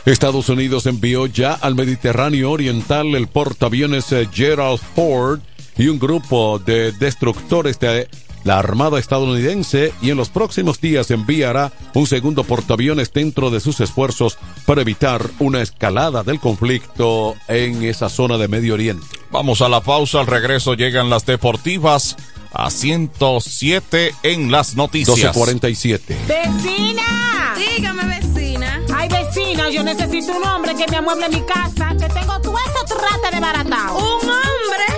Estados 0.04 0.48
Unidos 0.48 0.86
envió 0.86 1.26
ya 1.26 1.52
al 1.52 1.74
Mediterráneo 1.74 2.52
Oriental 2.52 3.14
el 3.14 3.26
portaaviones 3.26 4.06
Gerald 4.32 4.80
Ford 4.94 5.40
y 5.76 5.88
un 5.88 5.98
grupo 5.98 6.58
de 6.58 6.92
destructores 6.92 7.78
de 7.78 8.08
la 8.48 8.58
Armada 8.58 8.98
estadounidense 8.98 9.92
y 10.00 10.08
en 10.08 10.16
los 10.16 10.30
próximos 10.30 10.80
días 10.80 11.10
enviará 11.10 11.70
un 11.92 12.06
segundo 12.06 12.44
portaaviones 12.44 13.12
dentro 13.12 13.50
de 13.50 13.60
sus 13.60 13.78
esfuerzos 13.80 14.38
para 14.64 14.80
evitar 14.80 15.20
una 15.38 15.60
escalada 15.60 16.22
del 16.22 16.40
conflicto 16.40 17.36
en 17.46 17.82
esa 17.82 18.08
zona 18.08 18.38
de 18.38 18.48
Medio 18.48 18.72
Oriente. 18.72 19.06
Vamos 19.30 19.60
a 19.60 19.68
la 19.68 19.82
pausa, 19.82 20.20
al 20.20 20.26
regreso 20.26 20.72
llegan 20.72 21.10
las 21.10 21.26
deportivas 21.26 22.16
a 22.54 22.70
107 22.70 24.14
en 24.22 24.50
las 24.50 24.76
noticias. 24.76 25.18
1247. 25.18 26.16
¡Vecina! 26.26 27.54
Dígame, 27.54 28.18
vecina. 28.18 28.80
Ay, 28.96 29.10
vecina, 29.10 29.68
yo 29.68 29.82
necesito 29.82 30.34
un 30.34 30.46
hombre 30.46 30.74
que 30.74 30.90
me 30.90 30.96
amueble 30.96 31.28
mi 31.28 31.42
casa, 31.42 31.94
que 32.00 32.08
tengo 32.08 32.40
todo 32.40 32.56
eso 32.56 32.96
trate 32.96 33.34
de 33.34 33.40
baratao. 33.42 33.98
¿Un 33.98 34.22
hombre? 34.22 34.97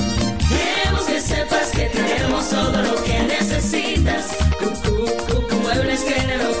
Sepas 1.31 1.71
que 1.71 1.85
tenemos 1.89 2.49
todo 2.49 2.81
lo 2.81 3.03
que 3.03 3.19
necesitas. 3.23 4.37
Cucu, 4.59 5.05
Cucu 5.27 5.55
Muebles 5.63 6.01
que. 6.01 6.60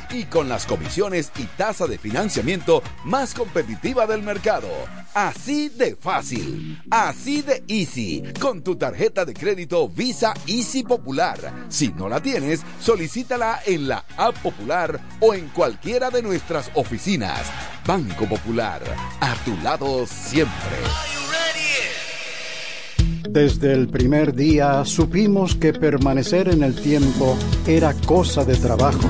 Y 0.13 0.25
con 0.25 0.49
las 0.49 0.65
comisiones 0.65 1.31
y 1.37 1.43
tasa 1.43 1.87
de 1.87 1.97
financiamiento 1.97 2.83
más 3.05 3.33
competitiva 3.33 4.05
del 4.05 4.21
mercado. 4.23 4.67
Así 5.13 5.69
de 5.69 5.95
fácil, 5.95 6.81
así 6.89 7.41
de 7.41 7.63
easy, 7.67 8.23
con 8.39 8.61
tu 8.61 8.75
tarjeta 8.75 9.23
de 9.23 9.33
crédito 9.33 9.87
Visa 9.87 10.33
Easy 10.47 10.83
Popular. 10.83 11.65
Si 11.69 11.89
no 11.89 12.09
la 12.09 12.21
tienes, 12.21 12.61
solicítala 12.81 13.61
en 13.65 13.87
la 13.87 14.03
app 14.17 14.37
popular 14.39 14.99
o 15.21 15.33
en 15.33 15.47
cualquiera 15.49 16.09
de 16.09 16.21
nuestras 16.21 16.69
oficinas. 16.73 17.49
Banco 17.85 18.25
Popular, 18.25 18.81
a 19.21 19.33
tu 19.45 19.55
lado 19.63 20.05
siempre. 20.05 20.77
Desde 23.29 23.71
el 23.71 23.87
primer 23.87 24.35
día 24.35 24.83
supimos 24.83 25.55
que 25.55 25.71
permanecer 25.71 26.49
en 26.49 26.63
el 26.63 26.75
tiempo 26.75 27.37
era 27.65 27.93
cosa 28.05 28.43
de 28.43 28.57
trabajo. 28.57 29.09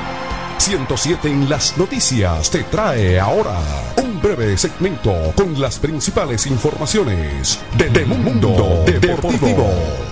107 0.57 1.27
en 1.27 1.49
las 1.49 1.77
noticias 1.77 2.51
te 2.51 2.63
trae 2.63 3.19
ahora 3.19 3.59
un 3.97 4.21
breve 4.21 4.57
segmento 4.57 5.33
con 5.35 5.59
las 5.59 5.79
principales 5.79 6.45
informaciones 6.45 7.59
de, 7.77 7.89
de 7.89 8.05
Mundo 8.05 8.83
Deportivo. 8.85 10.10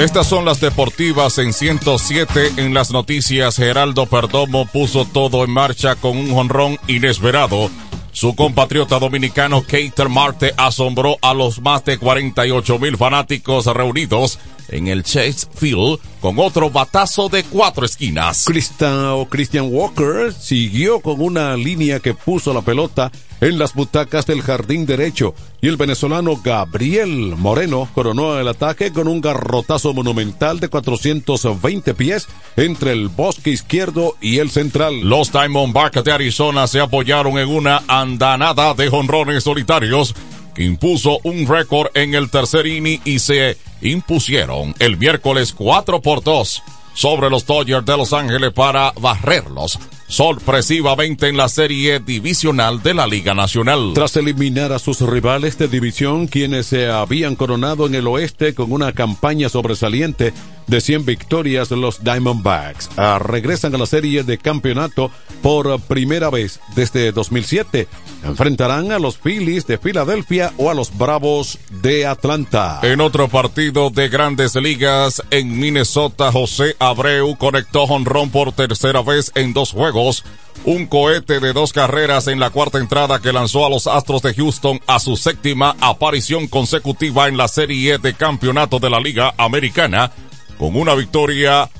Estas 0.00 0.28
son 0.28 0.46
las 0.46 0.60
deportivas 0.60 1.36
en 1.36 1.52
107 1.52 2.52
en 2.56 2.72
las 2.72 2.90
noticias. 2.90 3.56
Geraldo 3.56 4.06
Perdomo 4.06 4.64
puso 4.64 5.04
todo 5.04 5.44
en 5.44 5.50
marcha 5.50 5.94
con 5.94 6.16
un 6.16 6.32
jonrón 6.32 6.78
inesperado. 6.86 7.70
Su 8.10 8.34
compatriota 8.34 8.98
dominicano 8.98 9.62
Keiter 9.62 10.08
Marte 10.08 10.54
asombró 10.56 11.18
a 11.20 11.34
los 11.34 11.60
más 11.60 11.84
de 11.84 11.98
48 11.98 12.78
mil 12.78 12.96
fanáticos 12.96 13.66
reunidos 13.66 14.38
en 14.70 14.88
el 14.88 15.02
Chase 15.02 15.46
Field 15.54 15.98
con 16.20 16.38
otro 16.38 16.70
batazo 16.70 17.28
de 17.28 17.44
cuatro 17.44 17.84
esquinas. 17.84 18.44
Christian 18.44 19.68
Walker 19.70 20.32
siguió 20.32 21.00
con 21.00 21.20
una 21.20 21.56
línea 21.56 22.00
que 22.00 22.14
puso 22.14 22.52
la 22.52 22.62
pelota 22.62 23.10
en 23.40 23.58
las 23.58 23.74
butacas 23.74 24.26
del 24.26 24.42
jardín 24.42 24.84
derecho 24.86 25.34
y 25.62 25.68
el 25.68 25.76
venezolano 25.76 26.36
Gabriel 26.36 27.34
Moreno 27.36 27.88
coronó 27.94 28.38
el 28.38 28.48
ataque 28.48 28.92
con 28.92 29.08
un 29.08 29.20
garrotazo 29.20 29.94
monumental 29.94 30.60
de 30.60 30.68
420 30.68 31.94
pies 31.94 32.28
entre 32.56 32.92
el 32.92 33.08
bosque 33.08 33.50
izquierdo 33.50 34.16
y 34.20 34.38
el 34.38 34.50
central. 34.50 35.00
Los 35.00 35.32
Diamondbacks 35.32 36.04
de 36.04 36.12
Arizona 36.12 36.66
se 36.66 36.80
apoyaron 36.80 37.38
en 37.38 37.48
una 37.48 37.82
andanada 37.88 38.74
de 38.74 38.88
jonrones 38.88 39.44
solitarios 39.44 40.14
impuso 40.56 41.18
un 41.24 41.46
récord 41.46 41.88
en 41.94 42.14
el 42.14 42.30
tercer 42.30 42.66
inning 42.66 43.00
y 43.04 43.18
se 43.18 43.56
impusieron 43.82 44.74
el 44.78 44.96
miércoles 44.96 45.52
4 45.52 46.00
por 46.02 46.22
2 46.22 46.62
sobre 46.94 47.30
los 47.30 47.46
Dodgers 47.46 47.86
de 47.86 47.96
Los 47.96 48.12
Ángeles 48.12 48.52
para 48.52 48.92
barrerlos 49.00 49.78
sorpresivamente 50.10 51.28
en 51.28 51.36
la 51.36 51.48
serie 51.48 52.00
divisional 52.00 52.82
de 52.82 52.94
la 52.94 53.06
Liga 53.06 53.32
Nacional. 53.32 53.92
Tras 53.94 54.16
eliminar 54.16 54.72
a 54.72 54.80
sus 54.80 55.00
rivales 55.00 55.56
de 55.56 55.68
división, 55.68 56.26
quienes 56.26 56.66
se 56.66 56.88
habían 56.88 57.36
coronado 57.36 57.86
en 57.86 57.94
el 57.94 58.08
oeste 58.08 58.52
con 58.52 58.72
una 58.72 58.92
campaña 58.92 59.48
sobresaliente 59.48 60.34
de 60.70 60.80
100 60.80 61.04
victorias, 61.04 61.70
los 61.72 62.02
Diamondbacks 62.04 62.90
ah, 62.96 63.18
regresan 63.18 63.74
a 63.74 63.78
la 63.78 63.86
serie 63.86 64.22
de 64.22 64.38
campeonato 64.38 65.10
por 65.42 65.80
primera 65.80 66.30
vez 66.30 66.60
desde 66.76 67.10
2007. 67.10 67.88
Enfrentarán 68.24 68.92
a 68.92 68.98
los 68.98 69.18
Phillies 69.18 69.66
de 69.66 69.78
Filadelfia 69.78 70.52
o 70.58 70.70
a 70.70 70.74
los 70.74 70.96
Bravos 70.96 71.58
de 71.82 72.06
Atlanta. 72.06 72.78
En 72.82 73.00
otro 73.00 73.28
partido 73.28 73.90
de 73.90 74.08
grandes 74.08 74.54
ligas 74.54 75.22
en 75.30 75.58
Minnesota, 75.58 76.30
José 76.30 76.76
Abreu 76.78 77.36
conectó 77.36 77.86
jonrón 77.86 78.30
por 78.30 78.52
tercera 78.52 79.02
vez 79.02 79.32
en 79.34 79.52
dos 79.52 79.72
juegos 79.72 80.24
un 80.64 80.86
cohete 80.86 81.40
de 81.40 81.52
dos 81.54 81.72
carreras 81.72 82.26
en 82.26 82.38
la 82.38 82.50
cuarta 82.50 82.78
entrada 82.78 83.20
que 83.20 83.32
lanzó 83.32 83.64
a 83.64 83.70
los 83.70 83.86
Astros 83.86 84.20
de 84.20 84.34
Houston 84.34 84.78
a 84.86 84.98
su 84.98 85.16
séptima 85.16 85.74
aparición 85.80 86.48
consecutiva 86.48 87.28
en 87.28 87.38
la 87.38 87.48
serie 87.48 87.96
de 87.96 88.12
campeonato 88.12 88.78
de 88.78 88.90
la 88.90 89.00
Liga 89.00 89.32
Americana 89.38 90.12
con 90.60 90.76
una 90.76 90.94
victoria 90.94 91.70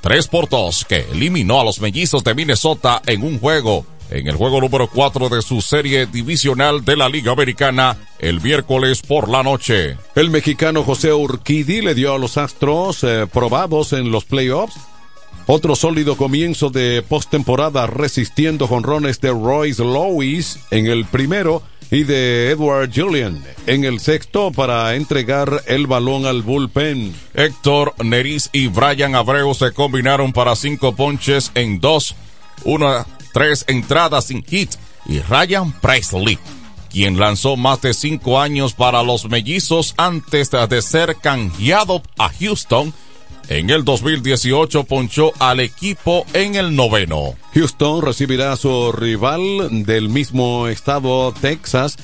3 0.00 0.28
por 0.28 0.48
2 0.48 0.86
que 0.88 1.04
eliminó 1.12 1.60
a 1.60 1.64
los 1.64 1.82
mellizos 1.82 2.24
de 2.24 2.34
Minnesota 2.34 3.02
en 3.04 3.22
un 3.22 3.38
juego 3.38 3.84
en 4.08 4.26
el 4.28 4.36
juego 4.36 4.62
número 4.62 4.88
4 4.88 5.28
de 5.28 5.42
su 5.42 5.60
serie 5.60 6.06
divisional 6.06 6.86
de 6.86 6.96
la 6.96 7.10
Liga 7.10 7.32
Americana 7.32 7.98
el 8.18 8.40
miércoles 8.40 9.02
por 9.02 9.28
la 9.28 9.42
noche. 9.42 9.98
El 10.14 10.30
mexicano 10.30 10.84
José 10.84 11.12
Urquidi 11.12 11.82
le 11.82 11.94
dio 11.94 12.14
a 12.14 12.18
los 12.18 12.38
Astros 12.38 13.04
eh, 13.04 13.26
probados 13.30 13.92
en 13.92 14.10
los 14.10 14.24
playoffs 14.24 14.74
otro 15.46 15.76
sólido 15.76 16.16
comienzo 16.16 16.70
de 16.70 17.04
postemporada 17.06 17.86
resistiendo 17.86 18.66
jonrones 18.66 19.20
de 19.20 19.30
Royce 19.30 19.84
Lewis 19.84 20.58
en 20.70 20.86
el 20.86 21.04
primero 21.04 21.62
y 21.90 22.04
de 22.04 22.50
Edward 22.50 22.90
Julian 22.94 23.42
en 23.66 23.84
el 23.84 24.00
sexto 24.00 24.50
para 24.50 24.94
entregar 24.94 25.62
el 25.66 25.86
balón 25.86 26.26
al 26.26 26.42
bullpen. 26.42 27.14
Héctor 27.34 27.94
Neris 28.02 28.50
y 28.52 28.68
Brian 28.68 29.14
Abreu 29.14 29.54
se 29.54 29.72
combinaron 29.72 30.32
para 30.32 30.56
cinco 30.56 30.94
ponches 30.94 31.50
en 31.54 31.80
dos, 31.80 32.14
una, 32.64 33.06
tres 33.32 33.64
entradas 33.68 34.26
sin 34.26 34.42
hit 34.44 34.72
y 35.06 35.20
Ryan 35.20 35.72
Presley 35.80 36.38
quien 36.94 37.18
lanzó 37.18 37.56
más 37.56 37.82
de 37.82 37.92
cinco 37.92 38.40
años 38.40 38.72
para 38.72 39.02
los 39.02 39.28
mellizos 39.28 39.94
antes 39.96 40.52
de 40.52 40.80
ser 40.80 41.16
canjeado 41.16 42.00
a 42.16 42.30
Houston 42.38 42.94
en 43.48 43.70
el 43.70 43.84
2018 43.84 44.84
ponchó 44.84 45.32
al 45.38 45.60
equipo 45.60 46.24
en 46.32 46.54
el 46.54 46.74
noveno. 46.74 47.34
Houston 47.54 48.02
recibirá 48.02 48.52
a 48.52 48.56
su 48.56 48.92
rival 48.92 49.84
del 49.84 50.08
mismo 50.08 50.68
estado, 50.68 51.32
Texas, 51.40 51.96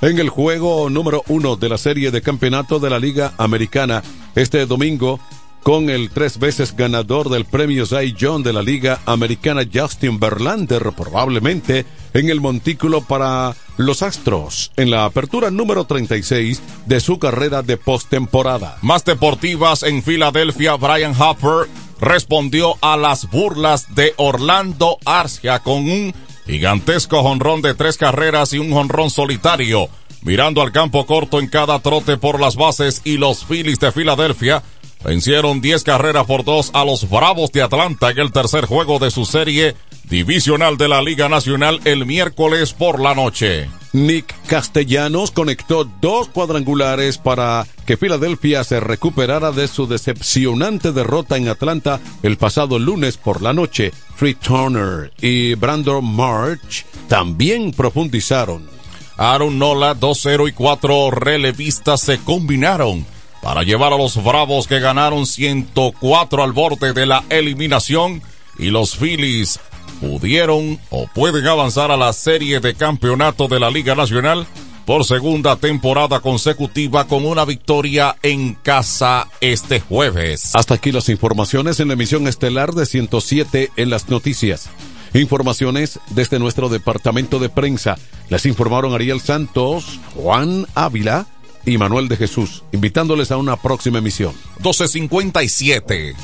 en 0.00 0.18
el 0.18 0.28
juego 0.28 0.88
número 0.90 1.22
uno 1.28 1.56
de 1.56 1.68
la 1.68 1.78
serie 1.78 2.10
de 2.10 2.22
campeonato 2.22 2.78
de 2.78 2.90
la 2.90 2.98
Liga 2.98 3.32
Americana 3.38 4.02
este 4.34 4.66
domingo 4.66 5.20
con 5.62 5.90
el 5.90 6.10
tres 6.10 6.38
veces 6.38 6.76
ganador 6.76 7.28
del 7.28 7.44
premio 7.44 7.86
Cy 7.86 8.14
John 8.18 8.44
de 8.44 8.52
la 8.52 8.62
Liga 8.62 9.00
Americana 9.04 9.62
Justin 9.72 10.20
Verlander, 10.20 10.92
probablemente 10.96 11.84
en 12.18 12.30
el 12.30 12.40
montículo 12.40 13.02
para 13.02 13.54
los 13.76 14.02
Astros, 14.02 14.72
en 14.76 14.90
la 14.90 15.04
apertura 15.04 15.50
número 15.50 15.84
36 15.84 16.62
de 16.86 17.00
su 17.00 17.18
carrera 17.18 17.62
de 17.62 17.76
postemporada. 17.76 18.78
Más 18.80 19.04
deportivas 19.04 19.82
en 19.82 20.02
Filadelfia, 20.02 20.76
Brian 20.76 21.14
Hopper 21.20 21.68
respondió 22.00 22.76
a 22.80 22.96
las 22.96 23.28
burlas 23.30 23.94
de 23.94 24.14
Orlando 24.16 24.98
Arcia 25.04 25.58
con 25.58 25.88
un 25.88 26.14
gigantesco 26.46 27.22
jonrón 27.22 27.60
de 27.60 27.74
tres 27.74 27.98
carreras 27.98 28.52
y 28.54 28.58
un 28.58 28.72
jonrón 28.72 29.10
solitario. 29.10 29.88
Mirando 30.22 30.62
al 30.62 30.72
campo 30.72 31.04
corto 31.06 31.38
en 31.38 31.48
cada 31.48 31.78
trote 31.80 32.16
por 32.16 32.40
las 32.40 32.56
bases 32.56 33.02
y 33.04 33.18
los 33.18 33.44
Phillies 33.44 33.78
de 33.78 33.92
Filadelfia 33.92 34.62
vencieron 35.04 35.60
10 35.60 35.84
carreras 35.84 36.26
por 36.26 36.44
dos 36.44 36.70
a 36.72 36.84
los 36.84 37.08
Bravos 37.08 37.52
de 37.52 37.62
Atlanta 37.62 38.10
en 38.10 38.18
el 38.18 38.32
tercer 38.32 38.64
juego 38.64 38.98
de 38.98 39.10
su 39.10 39.24
serie 39.24 39.76
divisional 40.08 40.76
de 40.76 40.88
la 40.88 41.02
Liga 41.02 41.28
Nacional 41.28 41.80
el 41.84 42.06
miércoles 42.06 42.72
por 42.72 43.00
la 43.00 43.14
noche. 43.14 43.68
Nick 43.92 44.34
Castellanos 44.46 45.30
conectó 45.30 45.84
dos 46.00 46.28
cuadrangulares 46.28 47.18
para 47.18 47.66
que 47.86 47.96
Filadelfia 47.96 48.62
se 48.62 48.78
recuperara 48.78 49.52
de 49.52 49.68
su 49.68 49.86
decepcionante 49.86 50.92
derrota 50.92 51.36
en 51.36 51.48
Atlanta 51.48 52.00
el 52.22 52.36
pasado 52.36 52.78
lunes 52.78 53.16
por 53.16 53.42
la 53.42 53.52
noche. 53.52 53.92
Free 54.14 54.34
Turner 54.34 55.12
y 55.20 55.54
Brandon 55.54 56.04
March 56.04 56.84
también 57.08 57.72
profundizaron. 57.72 58.68
Aaron 59.16 59.58
Nola, 59.58 59.94
2-0 59.94 60.48
y 60.48 60.52
4 60.52 61.10
relevistas 61.10 62.02
se 62.02 62.18
combinaron 62.18 63.06
para 63.42 63.62
llevar 63.62 63.94
a 63.94 63.96
los 63.96 64.22
Bravos 64.22 64.66
que 64.66 64.80
ganaron 64.80 65.24
104 65.24 66.42
al 66.42 66.52
borde 66.52 66.92
de 66.92 67.06
la 67.06 67.24
eliminación 67.30 68.20
y 68.58 68.70
los 68.70 68.96
Phillies 68.96 69.58
pudieron 70.00 70.78
o 70.90 71.06
pueden 71.08 71.46
avanzar 71.46 71.90
a 71.90 71.96
la 71.96 72.12
serie 72.12 72.60
de 72.60 72.74
campeonato 72.74 73.48
de 73.48 73.60
la 73.60 73.70
Liga 73.70 73.94
Nacional 73.94 74.46
por 74.86 75.04
segunda 75.04 75.56
temporada 75.56 76.20
consecutiva 76.20 77.06
con 77.08 77.26
una 77.26 77.44
victoria 77.44 78.16
en 78.22 78.54
casa 78.54 79.28
este 79.40 79.80
jueves. 79.80 80.54
Hasta 80.54 80.74
aquí 80.74 80.92
las 80.92 81.08
informaciones 81.08 81.80
en 81.80 81.88
la 81.88 81.94
emisión 81.94 82.28
estelar 82.28 82.72
de 82.72 82.86
107 82.86 83.72
en 83.76 83.90
las 83.90 84.08
noticias. 84.08 84.70
Informaciones 85.12 85.98
desde 86.10 86.38
nuestro 86.38 86.68
departamento 86.68 87.38
de 87.38 87.48
prensa. 87.48 87.96
Les 88.28 88.46
informaron 88.46 88.94
Ariel 88.94 89.20
Santos, 89.20 89.98
Juan 90.14 90.66
Ávila, 90.74 91.26
y 91.66 91.76
Manuel 91.78 92.08
de 92.08 92.16
Jesús, 92.16 92.62
invitándoles 92.72 93.30
a 93.32 93.36
una 93.36 93.56
próxima 93.56 93.98
emisión. 93.98 94.32
1257. 94.60 96.14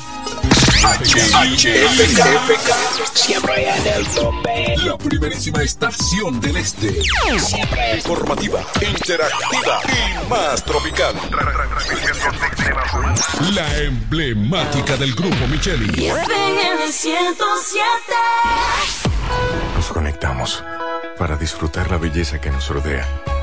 Siempre 3.13 3.69
en 3.69 3.87
el 3.87 4.07
tope. 4.07 4.75
La 4.85 4.97
primerísima 4.97 5.61
estación 5.61 6.39
del 6.39 6.57
este. 6.57 7.03
Siempre 7.39 7.95
informativa, 7.97 8.65
interactiva 8.81 9.81
y 9.87 10.29
más 10.29 10.63
tropical. 10.63 11.15
La 13.53 13.77
emblemática 13.79 14.97
del 14.97 15.13
grupo 15.13 15.47
Micheli. 15.47 16.09
Nos 19.75 19.87
conectamos 19.87 20.63
para 21.17 21.37
disfrutar 21.37 21.91
la 21.91 21.97
belleza 21.97 22.39
que 22.39 22.49
nos 22.49 22.69
rodea 22.69 23.42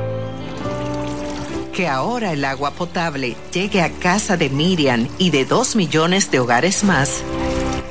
que 1.71 1.87
ahora 1.87 2.33
el 2.33 2.45
agua 2.45 2.71
potable 2.71 3.35
llegue 3.51 3.81
a 3.81 3.89
casa 3.91 4.37
de 4.37 4.49
Miriam 4.49 5.07
y 5.17 5.29
de 5.29 5.45
dos 5.45 5.75
millones 5.75 6.31
de 6.31 6.39
hogares 6.39 6.83
más, 6.83 7.23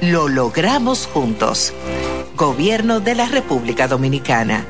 lo 0.00 0.28
logramos 0.28 1.06
juntos. 1.06 1.72
Gobierno 2.36 3.00
de 3.00 3.14
la 3.14 3.26
República 3.26 3.88
Dominicana. 3.88 4.64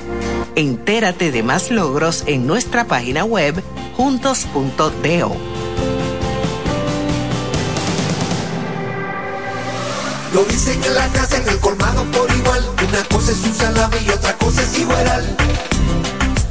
Entérate 0.57 1.31
de 1.31 1.43
más 1.43 1.71
logros 1.71 2.25
en 2.27 2.47
nuestra 2.47 2.87
página 2.87 3.25
web 3.25 3.63
juntos.do. 3.97 5.37
Lo 10.33 10.45
dicen 10.45 10.83
en 10.85 10.95
la 10.95 11.09
casa, 11.09 11.37
en 11.39 11.49
el 11.49 11.59
colmado 11.59 12.05
por 12.13 12.31
igual. 12.31 12.65
Una 12.89 13.05
cosa 13.05 13.33
es 13.33 13.45
un 13.45 13.55
salami 13.55 13.97
y 14.07 14.11
otra 14.11 14.37
cosa 14.39 14.63
es 14.63 14.79
igual. 14.79 15.37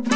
Yo 0.00 0.08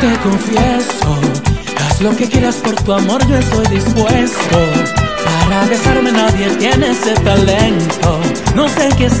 te 0.00 0.16
confieso, 0.22 1.18
haz 1.78 2.00
lo 2.00 2.14
que 2.16 2.28
quieras 2.28 2.56
por 2.56 2.74
tu 2.76 2.92
amor, 2.92 3.26
yo 3.26 3.36
estoy 3.36 3.66
dispuesto. 3.66 4.58
Para 5.24 5.64
besarme 5.66 6.12
nadie 6.12 6.50
tiene 6.58 6.90
ese 6.90 7.14
talento. 7.14 8.20
No 8.54 8.68
sé 8.68 8.90
qué 8.96 9.06
es, 9.06 9.18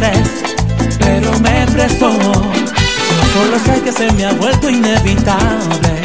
pero 1.00 1.32
me 1.40 1.66
prestó. 1.72 2.12
Yo 2.12 3.18
solo 3.34 3.58
sé 3.64 3.82
que 3.82 3.92
se 3.92 4.12
me 4.12 4.26
ha 4.26 4.32
vuelto 4.32 4.68
inevitable. 4.68 5.98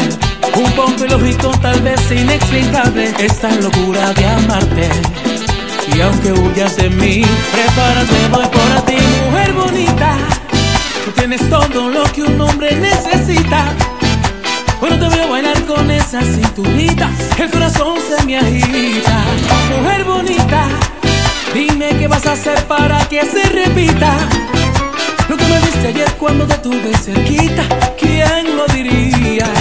Un 0.55 0.71
poco 0.73 1.05
ilógico, 1.05 1.51
tal 1.61 1.81
vez 1.81 1.99
inexplicable, 2.11 3.13
esta 3.17 3.49
locura 3.55 4.13
de 4.13 4.25
amarte. 4.25 4.89
Y 5.95 6.01
aunque 6.01 6.31
huyas 6.31 6.75
de 6.77 6.89
mí, 6.89 7.23
prepárate, 7.51 8.27
voy 8.29 8.45
por 8.45 8.85
ti, 8.85 8.97
mujer 9.25 9.53
bonita. 9.53 10.15
Tú 11.05 11.11
tienes 11.11 11.49
todo 11.49 11.89
lo 11.89 12.03
que 12.11 12.23
un 12.23 12.39
hombre 12.39 12.75
necesita. 12.75 13.65
Bueno, 14.79 14.99
te 14.99 15.21
a 15.21 15.25
bailar 15.27 15.59
con 15.65 15.89
esa 15.89 16.21
cinturita. 16.21 17.09
El 17.37 17.49
corazón 17.49 17.97
se 18.07 18.23
me 18.25 18.37
agita. 18.37 19.23
Mujer 19.77 20.03
bonita, 20.03 20.67
dime 21.53 21.97
qué 21.97 22.07
vas 22.07 22.25
a 22.27 22.33
hacer 22.33 22.63
para 22.65 22.99
que 23.09 23.21
se 23.21 23.43
repita. 23.49 24.13
Lo 25.29 25.37
que 25.37 25.45
me 25.45 25.59
diste 25.61 25.87
ayer 25.87 26.11
cuando 26.19 26.45
te 26.45 26.57
tuve 26.59 26.95
cerquita. 26.97 27.63
¿Quién 27.97 28.55
lo 28.55 28.67
diría? 28.67 29.51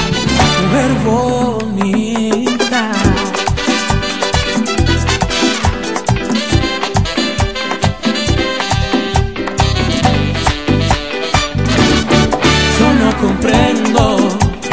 Mujer 0.72 0.94
bonita. 1.04 2.92
Yo 12.78 12.92
no 12.94 13.16
comprendo 13.20 14.28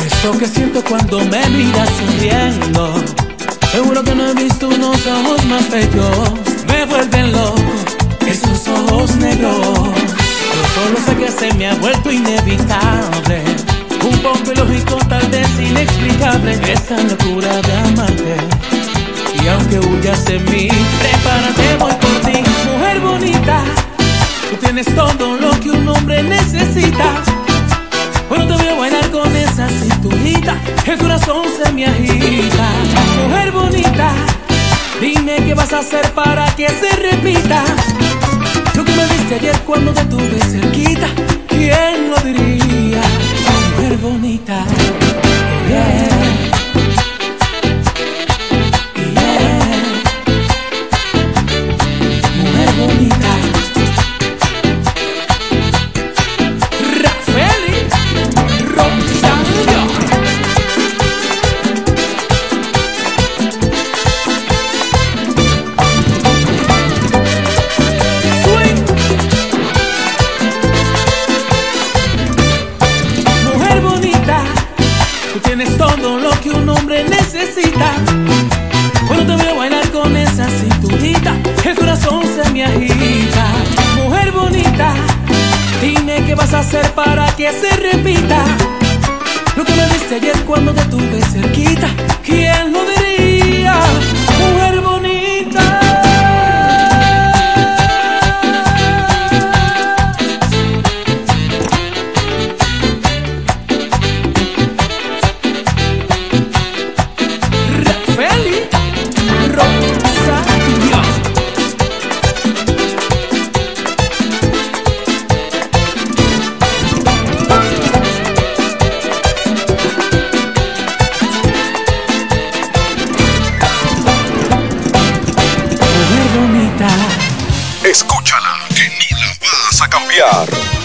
eso 0.05 0.37
que 0.39 0.47
siento 0.47 0.81
cuando 0.87 1.19
me 1.19 1.49
miras 1.49 1.89
sonriendo. 1.89 2.93
Seguro 3.69 4.01
que 4.01 4.15
no 4.15 4.29
he 4.29 4.33
visto 4.35 4.69
unos 4.69 5.05
ojos 5.05 5.45
más 5.47 5.69
bellos. 5.69 6.31
Me 6.65 6.85
vuelven 6.85 7.33
loco 7.33 7.61
esos 8.25 8.65
ojos 8.69 9.17
negros. 9.17 9.51
Yo 9.53 10.63
solo 10.75 10.97
sé 11.05 11.17
que 11.17 11.29
se 11.29 11.53
me 11.55 11.67
ha 11.67 11.75
vuelto 11.75 12.09
inevitable. 12.09 13.68
Un 14.03 14.17
poco 14.19 14.51
ilógico, 14.51 14.95
tal 15.07 15.27
vez 15.29 15.47
inexplicable. 15.59 16.59
Esta 16.71 16.97
locura 17.03 17.61
de 17.61 17.73
amarte. 17.73 18.35
Y 19.41 19.47
aunque 19.47 19.79
huyas 19.79 20.25
de 20.25 20.39
mí, 20.39 20.69
prepárate, 20.99 21.77
voy 21.79 21.93
por 21.93 22.31
ti. 22.31 22.43
Mujer 22.71 22.99
bonita, 22.99 23.63
tú 24.49 24.57
tienes 24.57 24.85
todo 24.95 25.37
lo 25.37 25.51
que 25.59 25.71
un 25.71 25.87
hombre 25.87 26.23
necesita. 26.23 27.23
Bueno, 28.27 28.45
te 28.45 28.69
a 28.69 28.75
bailar 28.75 29.09
con 29.11 29.35
esa 29.35 29.67
cinturita. 29.69 30.55
El 30.85 30.97
corazón 30.97 31.45
se 31.57 31.71
me 31.71 31.85
agita. 31.85 32.69
Mujer 33.27 33.51
bonita, 33.51 34.11
dime 35.01 35.37
qué 35.45 35.53
vas 35.53 35.73
a 35.73 35.79
hacer 35.79 36.11
para 36.11 36.45
que 36.55 36.67
se 36.67 36.95
repita. 36.95 37.63
Lo 38.75 38.85
que 38.85 38.91
me 38.93 39.05
diste 39.07 39.35
ayer 39.35 39.59
cuando 39.65 39.93
te 39.93 40.05
tuve 40.05 40.39
cerquita. 40.39 41.07
¿Quién 41.47 42.09
lo 42.09 42.17
diría? 42.21 43.01
Mujer 44.09 44.21
bonita. 44.21 44.65
Yeah. 45.69 45.99
Yeah. 45.99 46.08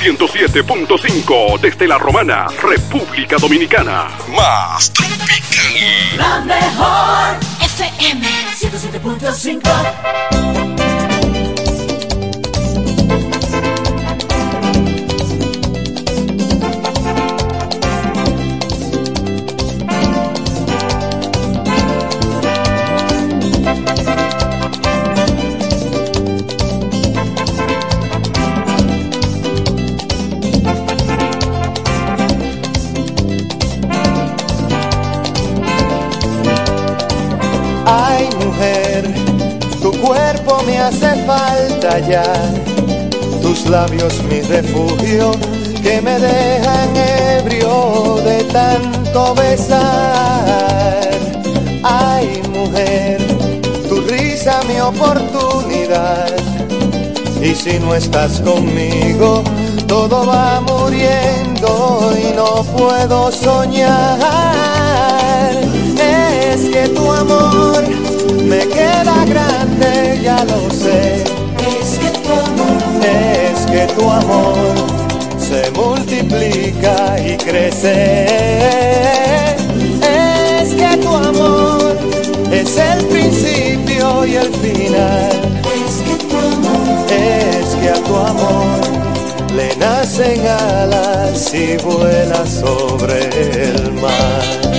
107.5 0.05 1.59
desde 1.61 1.89
la 1.89 1.97
Romana, 1.97 2.47
República 2.61 3.39
Dominicana. 3.39 4.11
Más 4.37 4.93
tropical. 4.93 6.19
La 6.19 6.41
mejor 6.41 7.39
FM 7.63 8.29
107.5. 8.55 10.74
hace 40.85 41.15
falta 41.25 41.99
ya, 42.01 42.25
tus 43.41 43.67
labios 43.67 44.23
mi 44.25 44.41
refugio 44.43 45.33
que 45.83 46.01
me 46.03 46.19
dejan 46.19 46.97
ebrio 47.39 48.17
de 48.25 48.45
tanto 48.45 49.35
besar. 49.35 51.11
Ay, 51.83 52.43
mujer, 52.53 53.19
tu 53.89 54.01
risa 54.03 54.61
mi 54.69 54.81
oportunidad, 54.81 56.33
y 57.41 57.55
si 57.55 57.79
no 57.79 57.95
estás 57.95 58.41
conmigo, 58.41 59.43
todo 59.87 60.27
va 60.27 60.61
muriendo 60.61 62.13
y 62.19 62.35
no 62.35 62.63
puedo 62.77 63.31
soñar. 63.33 64.19
Es 65.99 66.61
que 66.69 66.89
tu 66.89 67.11
amor 67.11 67.83
me 68.45 68.67
queda 68.69 69.25
grande, 69.27 69.64
ya 70.23 70.45
lo 70.45 70.71
sé. 70.71 71.25
Es 71.81 71.99
que 71.99 72.11
tu 72.25 72.33
amor, 72.33 72.79
es 73.03 73.67
que 73.67 73.95
tu 73.95 74.11
amor 74.11 74.55
se 75.39 75.71
multiplica 75.73 77.17
y 77.21 77.37
crece. 77.37 78.27
Es 80.61 80.75
que 80.75 80.97
tu 81.03 81.15
amor 81.15 81.97
es 82.51 82.77
el 82.77 83.05
principio 83.07 84.25
y 84.27 84.37
el 84.37 84.53
final. 84.55 85.31
Es 85.81 85.95
que 86.07 86.25
tu 86.25 86.37
amor, 86.37 87.07
es 87.11 87.67
que 87.77 87.89
a 87.91 87.95
tu 87.95 88.17
amor 88.17 88.81
le 89.57 89.77
nacen 89.77 90.41
alas 90.47 91.53
y 91.55 91.77
vuela 91.77 92.45
sobre 92.47 93.19
el 93.69 93.93
mar. 93.95 94.74